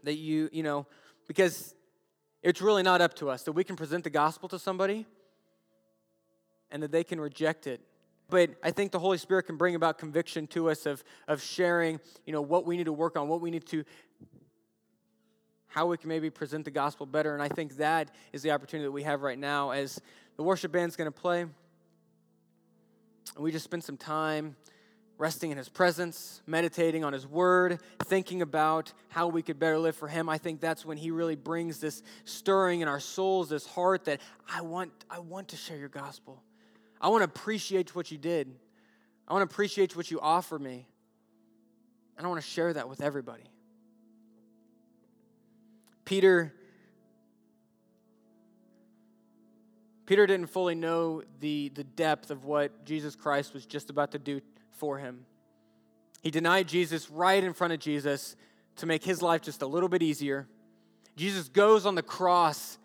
that 0.03 0.17
you 0.17 0.51
you 0.53 0.65
know 0.65 0.87
Because 1.29 1.73
it's 2.43 2.61
really 2.61 2.83
not 2.83 3.01
up 3.01 3.15
to 3.15 3.31
us 3.31 3.45
that 3.45 3.53
we 3.53 3.63
can 3.63 3.77
present 3.77 4.03
the 4.03 4.11
gospel 4.11 4.49
to 4.49 4.59
somebody 4.59 5.07
and 6.73 6.83
that 6.83 6.91
they 6.91 7.05
can 7.05 7.21
reject 7.21 7.69
it. 7.69 7.81
But 8.29 8.51
I 8.61 8.73
think 8.73 8.91
the 8.91 8.99
Holy 8.99 9.19
Spirit 9.19 9.45
can 9.45 9.57
bring 9.57 9.77
about 9.77 9.99
conviction 9.99 10.49
to 10.49 10.69
us 10.69 10.85
of, 10.85 11.05
of 11.29 11.41
sharing, 11.41 12.01
you 12.27 12.33
know, 12.33 12.43
what 12.43 12.67
we 12.67 12.77
need 12.77 12.87
to 12.87 12.93
work 12.93 13.17
on, 13.17 13.29
what 13.29 13.41
we 13.41 13.53
need 13.53 13.67
to, 13.67 13.85
how 15.69 15.87
we 15.87 15.97
can 15.97 16.09
maybe 16.09 16.31
present 16.31 16.65
the 16.65 16.71
gospel 16.71 17.07
better. 17.07 17.35
And 17.35 17.43
I 17.43 17.49
think 17.49 17.77
that 17.77 18.11
is 18.33 18.43
the 18.43 18.51
opportunity 18.51 18.87
that 18.87 18.93
we 18.93 19.03
have 19.05 19.23
right 19.23 19.39
now 19.39 19.71
as 19.71 20.01
the 20.37 20.43
worship 20.43 20.73
band's 20.73 20.97
going 20.97 21.11
to 21.11 21.21
play. 21.21 21.43
And 21.43 21.53
we 23.37 23.53
just 23.53 23.65
spend 23.65 23.85
some 23.85 23.97
time 23.97 24.57
resting 25.19 25.51
in 25.51 25.59
his 25.59 25.69
presence, 25.69 26.43
meditating 26.47 27.05
on 27.05 27.13
his 27.13 27.27
word, 27.27 27.81
thinking 28.05 28.41
about 28.41 28.93
how 29.09 29.27
we 29.27 29.43
could 29.43 29.59
better 29.59 29.79
live 29.79 29.97
for 29.97 30.09
him. 30.09 30.29
I 30.29 30.39
think 30.39 30.61
that's 30.61 30.87
when 30.87 30.97
he 30.97 31.11
really 31.11 31.37
brings 31.37 31.81
this 31.81 32.03
stirring 32.25 32.81
in 32.81 32.89
our 32.89 33.01
souls, 33.01 33.51
this 33.51 33.67
heart 33.67 34.05
that 34.05 34.21
I 34.53 34.63
want 34.63 34.93
I 35.11 35.19
want 35.19 35.49
to 35.49 35.57
share 35.57 35.77
your 35.77 35.89
gospel. 35.89 36.43
I 37.01 37.09
want 37.09 37.21
to 37.21 37.25
appreciate 37.25 37.95
what 37.95 38.11
you 38.11 38.19
did. 38.19 38.55
I 39.27 39.33
want 39.35 39.49
to 39.49 39.53
appreciate 39.53 39.97
what 39.97 40.11
you 40.11 40.21
offer 40.21 40.59
me. 40.59 40.89
And 42.17 42.27
I 42.27 42.31
want 42.31 42.41
to 42.43 42.49
share 42.49 42.73
that 42.73 42.89
with 42.89 43.01
everybody. 43.01 43.45
Peter 46.09 46.55
Peter 50.07 50.27
didn't 50.27 50.47
fully 50.47 50.75
know 50.75 51.23
the, 51.41 51.69
the 51.75 51.85
depth 51.85 52.31
of 52.31 52.47
what 52.47 52.87
Jesus 52.87 53.15
Christ 53.15 53.53
was 53.53 53.67
just 53.67 53.91
about 53.91 54.13
to 54.13 54.19
do 54.19 54.41
for 54.71 54.97
him. 54.97 55.27
He 56.23 56.31
denied 56.31 56.67
Jesus 56.67 57.11
right 57.11 57.45
in 57.45 57.53
front 57.53 57.75
of 57.75 57.81
Jesus 57.81 58.37
to 58.77 58.87
make 58.87 59.05
his 59.05 59.21
life 59.21 59.43
just 59.43 59.61
a 59.61 59.67
little 59.67 59.91
bit 59.91 60.03
easier. 60.03 60.49
Jesus 61.15 61.51
goes 61.51 61.85
on 61.85 61.95
the 61.95 62.03
cross 62.03 62.79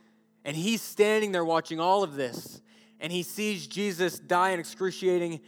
and 0.43 0.57
he's 0.57 0.81
standing 0.81 1.31
there 1.31 1.45
watching 1.45 1.79
all 1.79 2.03
of 2.03 2.15
this. 2.15 2.61
And 2.99 3.09
he 3.09 3.23
sees 3.23 3.67
Jesus 3.67 4.19
die 4.19 4.49
an 4.49 4.59
excruciating, 4.59 5.39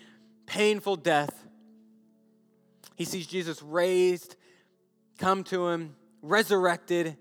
painful 0.46 0.96
death. 0.96 1.46
He 2.96 3.04
sees 3.04 3.28
Jesus 3.28 3.62
raised, 3.62 4.38
come 5.18 5.44
to 5.44 5.68
him, 5.68 5.98
resurrected 6.22 7.18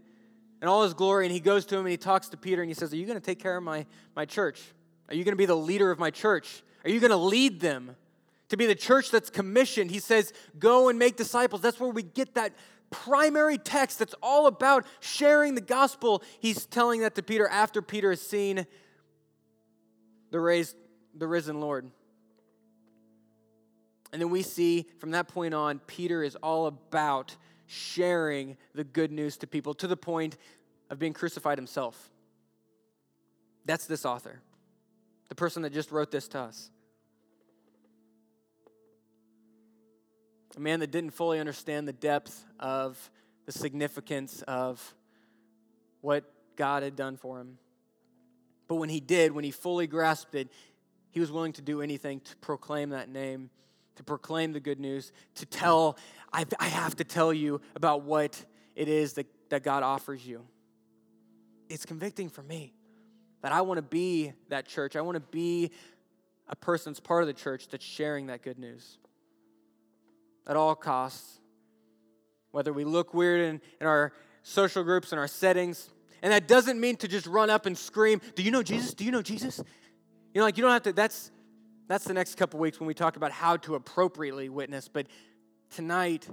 in 0.65 0.69
all 0.69 0.83
his 0.83 0.95
glory. 0.95 1.27
And 1.27 1.33
he 1.33 1.41
goes 1.41 1.67
to 1.67 1.75
him 1.75 1.83
and 1.83 1.91
he 1.91 1.99
talks 1.99 2.31
to 2.31 2.39
Peter 2.39 2.63
and 2.63 2.71
he 2.71 2.75
says, 2.75 2.91
Are 2.91 2.97
you 2.97 3.05
going 3.05 3.21
to 3.21 3.25
take 3.25 3.39
care 3.39 3.59
of 3.59 3.63
my, 3.63 3.85
my 4.17 4.25
church? 4.25 4.63
Are 5.11 5.15
you 5.15 5.23
going 5.23 5.35
to 5.35 5.37
be 5.37 5.45
the 5.45 5.55
leader 5.55 5.91
of 5.91 5.99
my 5.99 6.11
church? 6.11 6.63
Are 6.85 6.91
you 6.91 7.01
going 7.01 7.11
to 7.11 7.17
lead 7.17 7.61
them? 7.61 7.95
to 8.51 8.59
be 8.59 8.67
the 8.67 8.75
church 8.75 9.11
that's 9.11 9.31
commissioned. 9.31 9.91
He 9.91 9.99
says, 9.99 10.33
Go 10.59 10.89
and 10.89 10.99
make 10.99 11.17
disciples. 11.17 11.61
That's 11.61 11.81
where 11.81 11.91
we 11.91 12.03
get 12.03 12.35
that 12.35 12.53
primary 12.91 13.59
text 13.59 13.99
that's 13.99 14.15
all 14.23 14.47
about 14.47 14.87
sharing 15.01 15.55
the 15.55 15.61
gospel. 15.61 16.23
He's 16.41 16.67
telling 16.67 17.01
that 17.01 17.15
to 17.17 17.23
Peter 17.23 17.49
after 17.49 17.83
Peter 17.83 18.11
has 18.11 18.21
seen 18.21 18.67
the, 20.31 20.39
raised, 20.39 20.77
the 21.17 21.27
risen 21.27 21.59
Lord. 21.59 21.91
And 24.13 24.23
then 24.23 24.31
we 24.31 24.43
see 24.43 24.87
from 24.99 25.13
that 25.13 25.27
point 25.27 25.55
on, 25.55 25.81
Peter 25.81 26.23
is 26.23 26.37
all 26.37 26.67
about 26.67 27.35
sharing 27.67 28.57
the 28.75 28.85
good 28.85 29.13
news 29.13 29.37
to 29.39 29.47
people 29.47 29.75
to 29.75 29.87
the 29.87 29.97
point 29.97 30.37
of 30.91 30.99
being 30.99 31.13
crucified 31.13 31.59
himself. 31.59 32.11
That's 33.65 33.87
this 33.87 34.05
author, 34.05 34.41
the 35.29 35.35
person 35.35 35.63
that 35.63 35.73
just 35.73 35.91
wrote 35.91 36.11
this 36.11 36.29
to 36.29 36.41
us. 36.41 36.71
a 40.57 40.61
man 40.61 40.81
that 40.81 40.91
didn't 40.91 41.11
fully 41.11 41.41
understand 41.41 41.89
the 41.89 41.93
depth 41.93 42.45
of 42.61 43.11
the 43.47 43.53
significance 43.53 44.43
of 44.43 44.95
what 46.01 46.25
God 46.57 46.83
had 46.83 46.97
done 46.97 47.17
for 47.17 47.41
him. 47.41 47.59
But 48.69 48.77
when 48.77 48.89
he 48.89 49.01
did, 49.01 49.33
when 49.33 49.45
he 49.45 49.51
fully 49.51 49.87
grasped 49.87 50.35
it, 50.35 50.49
he 51.11 51.21
was 51.21 51.31
willing 51.31 51.53
to 51.55 51.63
do 51.63 51.83
anything 51.83 52.21
to 52.21 52.37
proclaim 52.37 52.91
that 52.91 53.09
name, 53.09 53.51
to 53.97 54.03
proclaim 54.03 54.53
the 54.53 54.61
good 54.61 54.81
news, 54.81 55.13
to 55.37 55.47
tell, 55.47 55.97
I, 56.35 56.45
I 56.59 56.67
have 56.67 56.97
to 56.97 57.05
tell 57.05 57.33
you 57.33 57.61
about 57.77 58.03
what 58.03 58.45
it 58.75 58.89
is 58.89 59.13
that, 59.15 59.27
that 59.51 59.63
God 59.63 59.85
offers 59.85 60.27
you. 60.27 60.45
It's 61.69 61.87
convicting 61.87 62.29
for 62.29 62.43
me 62.43 62.75
that 63.43 63.53
I 63.53 63.61
want 63.61 63.79
to 63.79 63.83
be 63.83 64.33
that 64.49 64.67
church. 64.67 64.97
I 64.97 65.01
want 65.01 65.15
to 65.15 65.21
be 65.21 65.71
a 66.49 66.57
person 66.57 66.93
that's 66.93 67.01
part 67.01 67.23
of 67.23 67.29
the 67.29 67.35
church 67.35 67.69
that's 67.69 67.85
sharing 67.85 68.27
that 68.27 68.43
good 68.43 68.59
news 68.59 68.99
at 70.47 70.57
all 70.57 70.75
costs. 70.75 71.39
Whether 72.51 72.73
we 72.73 72.85
look 72.85 73.15
weird 73.15 73.41
in, 73.41 73.61
in 73.81 73.87
our 73.87 74.13
social 74.43 74.83
groups 74.83 75.13
and 75.13 75.21
our 75.21 75.29
settings. 75.29 75.89
And 76.21 76.33
that 76.33 76.49
doesn't 76.49 76.81
mean 76.81 76.97
to 76.97 77.09
just 77.09 77.27
run 77.27 77.49
up 77.49 77.67
and 77.67 77.79
scream, 77.79 78.21
Do 78.35 78.43
you 78.43 78.51
know 78.51 78.63
Jesus? 78.63 78.93
Do 78.93 79.05
you 79.05 79.13
know 79.13 79.23
Jesus? 79.23 79.59
You 80.33 80.41
know, 80.41 80.45
like 80.45 80.57
you 80.57 80.63
don't 80.63 80.73
have 80.73 80.83
to, 80.83 80.93
that's 80.93 81.31
that's 81.87 82.05
the 82.05 82.15
next 82.15 82.37
couple 82.37 82.59
weeks 82.61 82.81
when 82.81 82.87
we 82.87 82.95
talk 82.95 83.17
about 83.17 83.31
how 83.31 83.57
to 83.59 83.75
appropriately 83.75 84.49
witness. 84.49 84.89
But 84.89 85.07
tonight, 85.71 86.29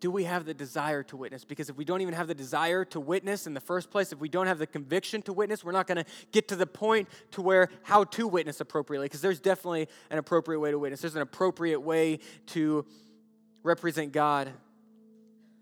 do 0.00 0.10
we 0.10 0.24
have 0.24 0.44
the 0.44 0.52
desire 0.52 1.02
to 1.04 1.16
witness? 1.16 1.44
Because 1.44 1.70
if 1.70 1.76
we 1.76 1.84
don't 1.84 2.02
even 2.02 2.12
have 2.12 2.28
the 2.28 2.34
desire 2.34 2.84
to 2.86 3.00
witness 3.00 3.46
in 3.46 3.54
the 3.54 3.60
first 3.60 3.90
place, 3.90 4.12
if 4.12 4.20
we 4.20 4.28
don't 4.28 4.46
have 4.46 4.58
the 4.58 4.66
conviction 4.66 5.22
to 5.22 5.32
witness, 5.32 5.64
we're 5.64 5.72
not 5.72 5.86
going 5.86 5.96
to 5.96 6.04
get 6.30 6.48
to 6.48 6.56
the 6.56 6.66
point 6.66 7.08
to 7.30 7.40
where 7.40 7.70
how 7.84 8.04
to 8.04 8.28
witness 8.28 8.60
appropriately. 8.60 9.06
Because 9.06 9.22
there's 9.22 9.40
definitely 9.40 9.88
an 10.10 10.18
appropriate 10.18 10.60
way 10.60 10.70
to 10.70 10.78
witness. 10.78 11.00
There's 11.00 11.16
an 11.16 11.22
appropriate 11.22 11.80
way 11.80 12.18
to 12.48 12.84
represent 13.62 14.12
God. 14.12 14.52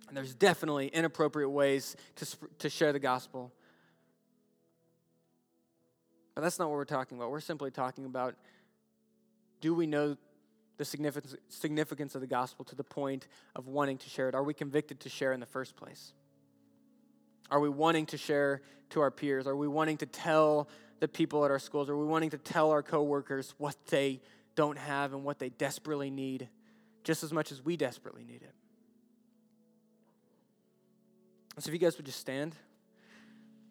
And 0.09 0.17
there's 0.17 0.35
definitely 0.35 0.89
inappropriate 0.89 1.51
ways 1.51 1.95
to, 2.17 2.27
to 2.59 2.69
share 2.69 2.93
the 2.93 2.99
gospel. 2.99 3.53
But 6.35 6.41
that's 6.41 6.59
not 6.59 6.69
what 6.69 6.75
we're 6.75 6.85
talking 6.85 7.17
about. 7.17 7.31
We're 7.31 7.41
simply 7.41 7.71
talking 7.71 8.07
about 8.07 8.35
do 9.61 9.73
we 9.73 9.87
know 9.87 10.17
the 10.79 10.85
significance, 10.85 11.37
significance 11.49 12.15
of 12.15 12.21
the 12.21 12.27
gospel 12.27 12.65
to 12.67 12.75
the 12.75 12.85
point 12.85 13.29
of 13.55 13.67
wanting 13.67 13.99
to 13.99 14.09
share 14.09 14.29
it? 14.29 14.35
Are 14.35 14.43
we 14.43 14.55
convicted 14.55 15.01
to 15.01 15.09
share 15.09 15.33
in 15.33 15.41
the 15.41 15.47
first 15.47 15.77
place? 15.77 16.13
Are 17.51 17.61
we 17.61 17.69
wanting 17.69 18.07
to 18.07 18.17
share 18.17 18.63
to 18.91 19.01
our 19.01 19.11
peers? 19.11 19.47
Are 19.47 19.57
we 19.57 19.69
wanting 19.69 19.99
to 19.99 20.07
tell 20.07 20.69
the 21.01 21.09
people 21.09 21.45
at 21.45 21.51
our 21.51 21.59
schools? 21.59 21.89
Are 21.89 21.97
we 21.97 22.07
wanting 22.07 22.31
to 22.31 22.39
tell 22.39 22.71
our 22.71 22.83
coworkers 22.83 23.55
what 23.59 23.77
they 23.87 24.21
don't 24.55 24.79
have 24.79 25.13
and 25.13 25.25
what 25.25 25.39
they 25.39 25.51
desperately 25.51 26.11
need? 26.11 26.49
just 27.05 27.23
as 27.23 27.33
much 27.33 27.53
as 27.53 27.65
we 27.65 27.77
desperately 27.77 28.25
need 28.25 28.43
it. 28.43 28.55
So, 31.59 31.69
if 31.69 31.75
you 31.75 31.79
guys 31.79 31.97
would 31.97 32.07
just 32.07 32.19
stand, 32.19 32.55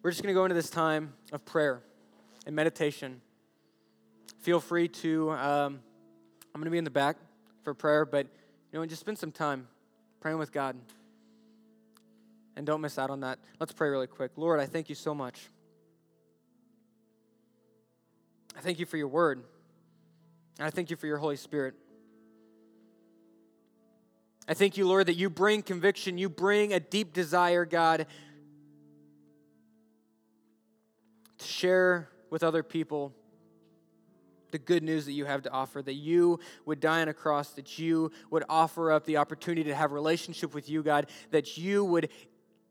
we're 0.02 0.10
just 0.10 0.22
going 0.22 0.32
to 0.32 0.38
go 0.38 0.44
into 0.44 0.54
this 0.54 0.70
time 0.70 1.14
of 1.32 1.44
prayer 1.44 1.82
and 2.46 2.54
meditation. 2.54 3.20
Feel 4.40 4.60
free 4.60 4.88
to, 4.88 5.30
um, 5.32 5.80
I'm 6.54 6.60
going 6.60 6.66
to 6.66 6.70
be 6.70 6.78
in 6.78 6.84
the 6.84 6.90
back 6.90 7.16
for 7.62 7.74
prayer, 7.74 8.04
but 8.04 8.26
you 8.72 8.78
know, 8.78 8.86
just 8.86 9.00
spend 9.00 9.18
some 9.18 9.32
time 9.32 9.68
praying 10.20 10.38
with 10.38 10.52
God. 10.52 10.76
And 12.56 12.66
don't 12.66 12.80
miss 12.82 12.98
out 12.98 13.10
on 13.10 13.20
that. 13.20 13.38
Let's 13.58 13.72
pray 13.72 13.88
really 13.88 14.06
quick. 14.06 14.32
Lord, 14.36 14.60
I 14.60 14.66
thank 14.66 14.88
you 14.88 14.94
so 14.94 15.14
much. 15.14 15.48
I 18.56 18.60
thank 18.60 18.78
you 18.78 18.84
for 18.84 18.98
your 18.98 19.08
word. 19.08 19.42
And 20.58 20.66
I 20.66 20.70
thank 20.70 20.90
you 20.90 20.96
for 20.96 21.06
your 21.06 21.16
Holy 21.16 21.36
Spirit. 21.36 21.74
I 24.46 24.54
thank 24.54 24.76
you, 24.76 24.86
Lord, 24.86 25.06
that 25.06 25.14
you 25.14 25.30
bring 25.30 25.62
conviction, 25.62 26.18
you 26.18 26.28
bring 26.28 26.72
a 26.72 26.80
deep 26.80 27.14
desire, 27.14 27.64
God, 27.64 28.06
to 31.38 31.46
share 31.46 32.10
with 32.28 32.42
other 32.42 32.62
people 32.62 33.14
the 34.52 34.58
good 34.58 34.82
news 34.82 35.06
that 35.06 35.12
you 35.12 35.24
have 35.24 35.42
to 35.42 35.50
offer, 35.50 35.82
that 35.82 35.94
you 35.94 36.38
would 36.64 36.78
die 36.78 37.02
on 37.02 37.08
a 37.08 37.14
cross, 37.14 37.50
that 37.50 37.78
you 37.78 38.12
would 38.30 38.44
offer 38.48 38.92
up 38.92 39.04
the 39.04 39.16
opportunity 39.16 39.64
to 39.64 39.74
have 39.74 39.92
relationship 39.92 40.54
with 40.54 40.68
you, 40.68 40.82
God, 40.82 41.08
that 41.30 41.58
you 41.58 41.84
would 41.84 42.08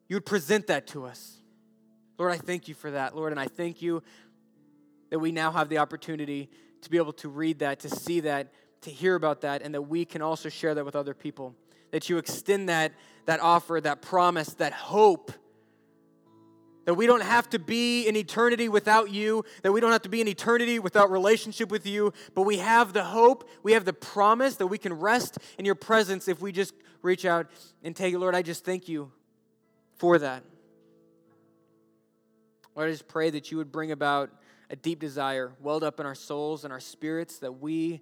you 0.08 0.16
would 0.16 0.26
present 0.26 0.68
that 0.68 0.88
to 0.88 1.06
us. 1.06 1.38
Lord, 2.18 2.34
I 2.34 2.38
thank 2.38 2.68
you 2.68 2.74
for 2.74 2.92
that, 2.92 3.16
Lord, 3.16 3.32
and 3.32 3.40
I 3.40 3.48
thank 3.48 3.82
you 3.82 4.04
that 5.10 5.20
we 5.20 5.32
now 5.32 5.52
have 5.52 5.70
the 5.70 5.78
opportunity 5.78 6.50
to 6.82 6.90
be 6.90 6.98
able 6.98 7.14
to 7.14 7.30
read 7.30 7.60
that, 7.60 7.80
to 7.80 7.90
see 7.90 8.20
that, 8.22 8.52
to 8.82 8.90
hear 8.90 9.16
about 9.16 9.42
that, 9.42 9.62
and 9.62 9.74
that 9.74 9.84
we 9.84 10.06
can 10.06 10.22
also 10.22 10.50
share 10.50 10.76
that 10.76 10.86
with 10.86 10.96
other 10.96 11.14
people. 11.14 11.56
That 11.92 12.10
you 12.10 12.18
extend 12.18 12.70
that, 12.70 12.94
that 13.26 13.40
offer, 13.40 13.80
that 13.82 14.02
promise, 14.02 14.54
that 14.56 14.74
hope. 14.74 15.32
That 16.86 16.96
we 16.96 17.06
don't 17.06 17.22
have 17.22 17.50
to 17.52 17.60
be 17.60 18.08
in 18.08 18.16
eternity 18.16 18.68
without 18.68 19.12
you, 19.12 19.46
that 19.62 19.72
we 19.72 19.80
don't 19.80 19.92
have 19.92 20.02
to 20.02 20.10
be 20.10 20.20
in 20.20 20.28
eternity 20.28 20.80
without 20.80 21.12
relationship 21.12 21.70
with 21.70 21.86
you, 21.86 22.12
but 22.34 22.42
we 22.42 22.58
have 22.58 22.94
the 22.94 23.04
hope, 23.04 23.48
we 23.62 23.74
have 23.74 23.86
the 23.86 23.94
promise 23.94 24.56
that 24.56 24.68
we 24.68 24.78
can 24.78 24.94
rest 24.94 25.38
in 25.60 25.66
your 25.66 25.76
presence 25.76 26.28
if 26.28 26.42
we 26.42 26.52
just 26.52 26.74
reach 27.02 27.24
out 27.24 27.48
and 27.84 27.96
take 27.96 28.14
it. 28.14 28.20
Lord, 28.20 28.34
I 28.34 28.42
just 28.42 28.66
thank 28.66 28.88
you 28.88 29.12
for 29.96 30.18
that. 30.18 30.44
Lord, 32.76 32.90
I 32.90 32.92
just 32.92 33.08
pray 33.08 33.30
that 33.30 33.52
you 33.52 33.58
would 33.58 33.72
bring 33.72 33.92
about 33.92 34.32
a 34.72 34.76
deep 34.76 35.00
desire 35.00 35.52
welled 35.60 35.84
up 35.84 36.00
in 36.00 36.06
our 36.06 36.16
souls 36.16 36.64
and 36.64 36.74
our 36.74 36.80
spirits 36.80 37.40
that 37.40 37.60
we 37.60 38.02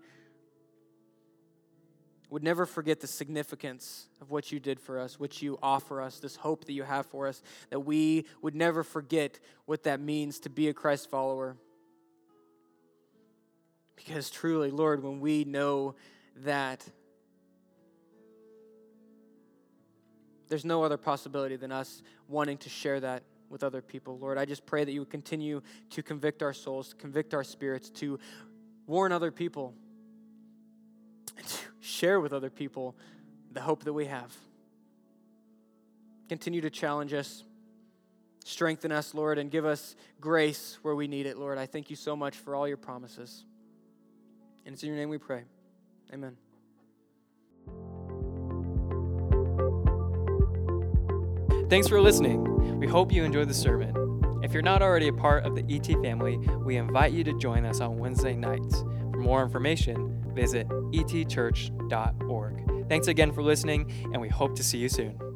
would 2.30 2.44
never 2.44 2.66
forget 2.66 3.00
the 3.00 3.08
significance 3.08 4.08
of 4.22 4.30
what 4.30 4.52
you 4.52 4.60
did 4.60 4.80
for 4.80 5.00
us, 5.00 5.20
what 5.20 5.42
you 5.42 5.58
offer 5.64 6.02
us, 6.02 6.20
this 6.20 6.36
hope 6.36 6.66
that 6.66 6.74
you 6.74 6.84
have 6.84 7.06
for 7.08 7.28
us, 7.28 7.42
that 7.72 7.80
we 7.80 8.26
would 8.42 8.56
never 8.56 8.84
forget 8.84 9.40
what 9.66 9.84
that 9.84 10.00
means 10.00 10.40
to 10.40 10.50
be 10.50 10.68
a 10.68 10.74
Christ 10.74 11.10
follower. 11.10 11.58
Because 13.96 14.30
truly, 14.30 14.70
Lord, 14.70 15.04
when 15.04 15.20
we 15.20 15.44
know 15.44 15.96
that 16.38 16.86
there's 20.48 20.66
no 20.66 20.84
other 20.84 20.98
possibility 20.98 21.56
than 21.56 21.72
us 21.72 22.02
wanting 22.28 22.58
to 22.60 22.70
share 22.70 23.00
that 23.00 23.24
with 23.50 23.64
other 23.64 23.82
people, 23.82 24.20
Lord, 24.20 24.38
I 24.38 24.46
just 24.46 24.66
pray 24.68 24.84
that 24.84 24.92
you 24.92 25.02
would 25.02 25.10
continue 25.10 25.62
to 25.90 26.04
convict 26.04 26.44
our 26.44 26.54
souls, 26.54 26.90
to 26.90 26.96
convict 26.96 27.34
our 27.34 27.44
spirits, 27.44 27.90
to 27.92 28.20
warn 28.86 29.12
other 29.12 29.32
people, 29.32 29.74
and 31.40 31.48
to 31.48 31.58
share 31.80 32.20
with 32.20 32.34
other 32.34 32.50
people 32.50 32.96
the 33.52 33.62
hope 33.62 33.84
that 33.86 33.94
we 33.94 34.06
have. 34.06 34.36
Continue 36.28 36.62
to 36.62 36.70
challenge 36.70 37.14
us, 37.14 37.44
strengthen 38.46 38.92
us, 38.92 39.16
Lord, 39.16 39.40
and 39.40 39.50
give 39.50 39.66
us 39.66 39.96
grace 40.22 40.78
where 40.84 40.94
we 40.94 41.08
need 41.08 41.26
it, 41.26 41.38
Lord. 41.38 41.58
I 41.58 41.66
thank 41.66 41.90
you 41.90 41.96
so 41.96 42.16
much 42.16 42.38
for 42.38 42.56
all 42.56 42.68
your 42.68 42.78
promises. 42.78 43.46
And 44.66 44.74
it's 44.74 44.84
in 44.84 44.90
your 44.90 44.98
name 44.98 45.10
we 45.10 45.18
pray. 45.18 45.44
Amen. 46.14 46.38
Thanks 51.70 51.88
for 51.88 52.02
listening. 52.02 52.80
We 52.80 52.88
hope 52.88 53.12
you 53.12 53.24
enjoyed 53.24 53.48
the 53.48 53.54
sermon. 53.54 53.96
If 54.44 54.54
you're 54.54 54.62
not 54.62 54.82
already 54.82 55.08
a 55.08 55.14
part 55.14 55.46
of 55.46 55.56
the 55.56 55.64
ET 55.70 55.86
family, 56.02 56.38
we 56.38 56.78
invite 56.78 57.14
you 57.14 57.24
to 57.24 57.34
join 57.38 57.66
us 57.66 57.80
on 57.80 57.98
Wednesday 57.98 58.36
nights. 58.36 58.82
For 59.12 59.20
more 59.20 59.44
information, 59.44 60.19
visit 60.34 60.68
etchurch.org. 60.70 62.90
Thanks 62.90 63.08
again 63.08 63.32
for 63.32 63.44
listening, 63.44 63.92
and 64.14 64.22
we 64.22 64.30
hope 64.30 64.56
to 64.56 64.64
see 64.64 64.80
you 64.80 64.90
soon. 64.90 65.29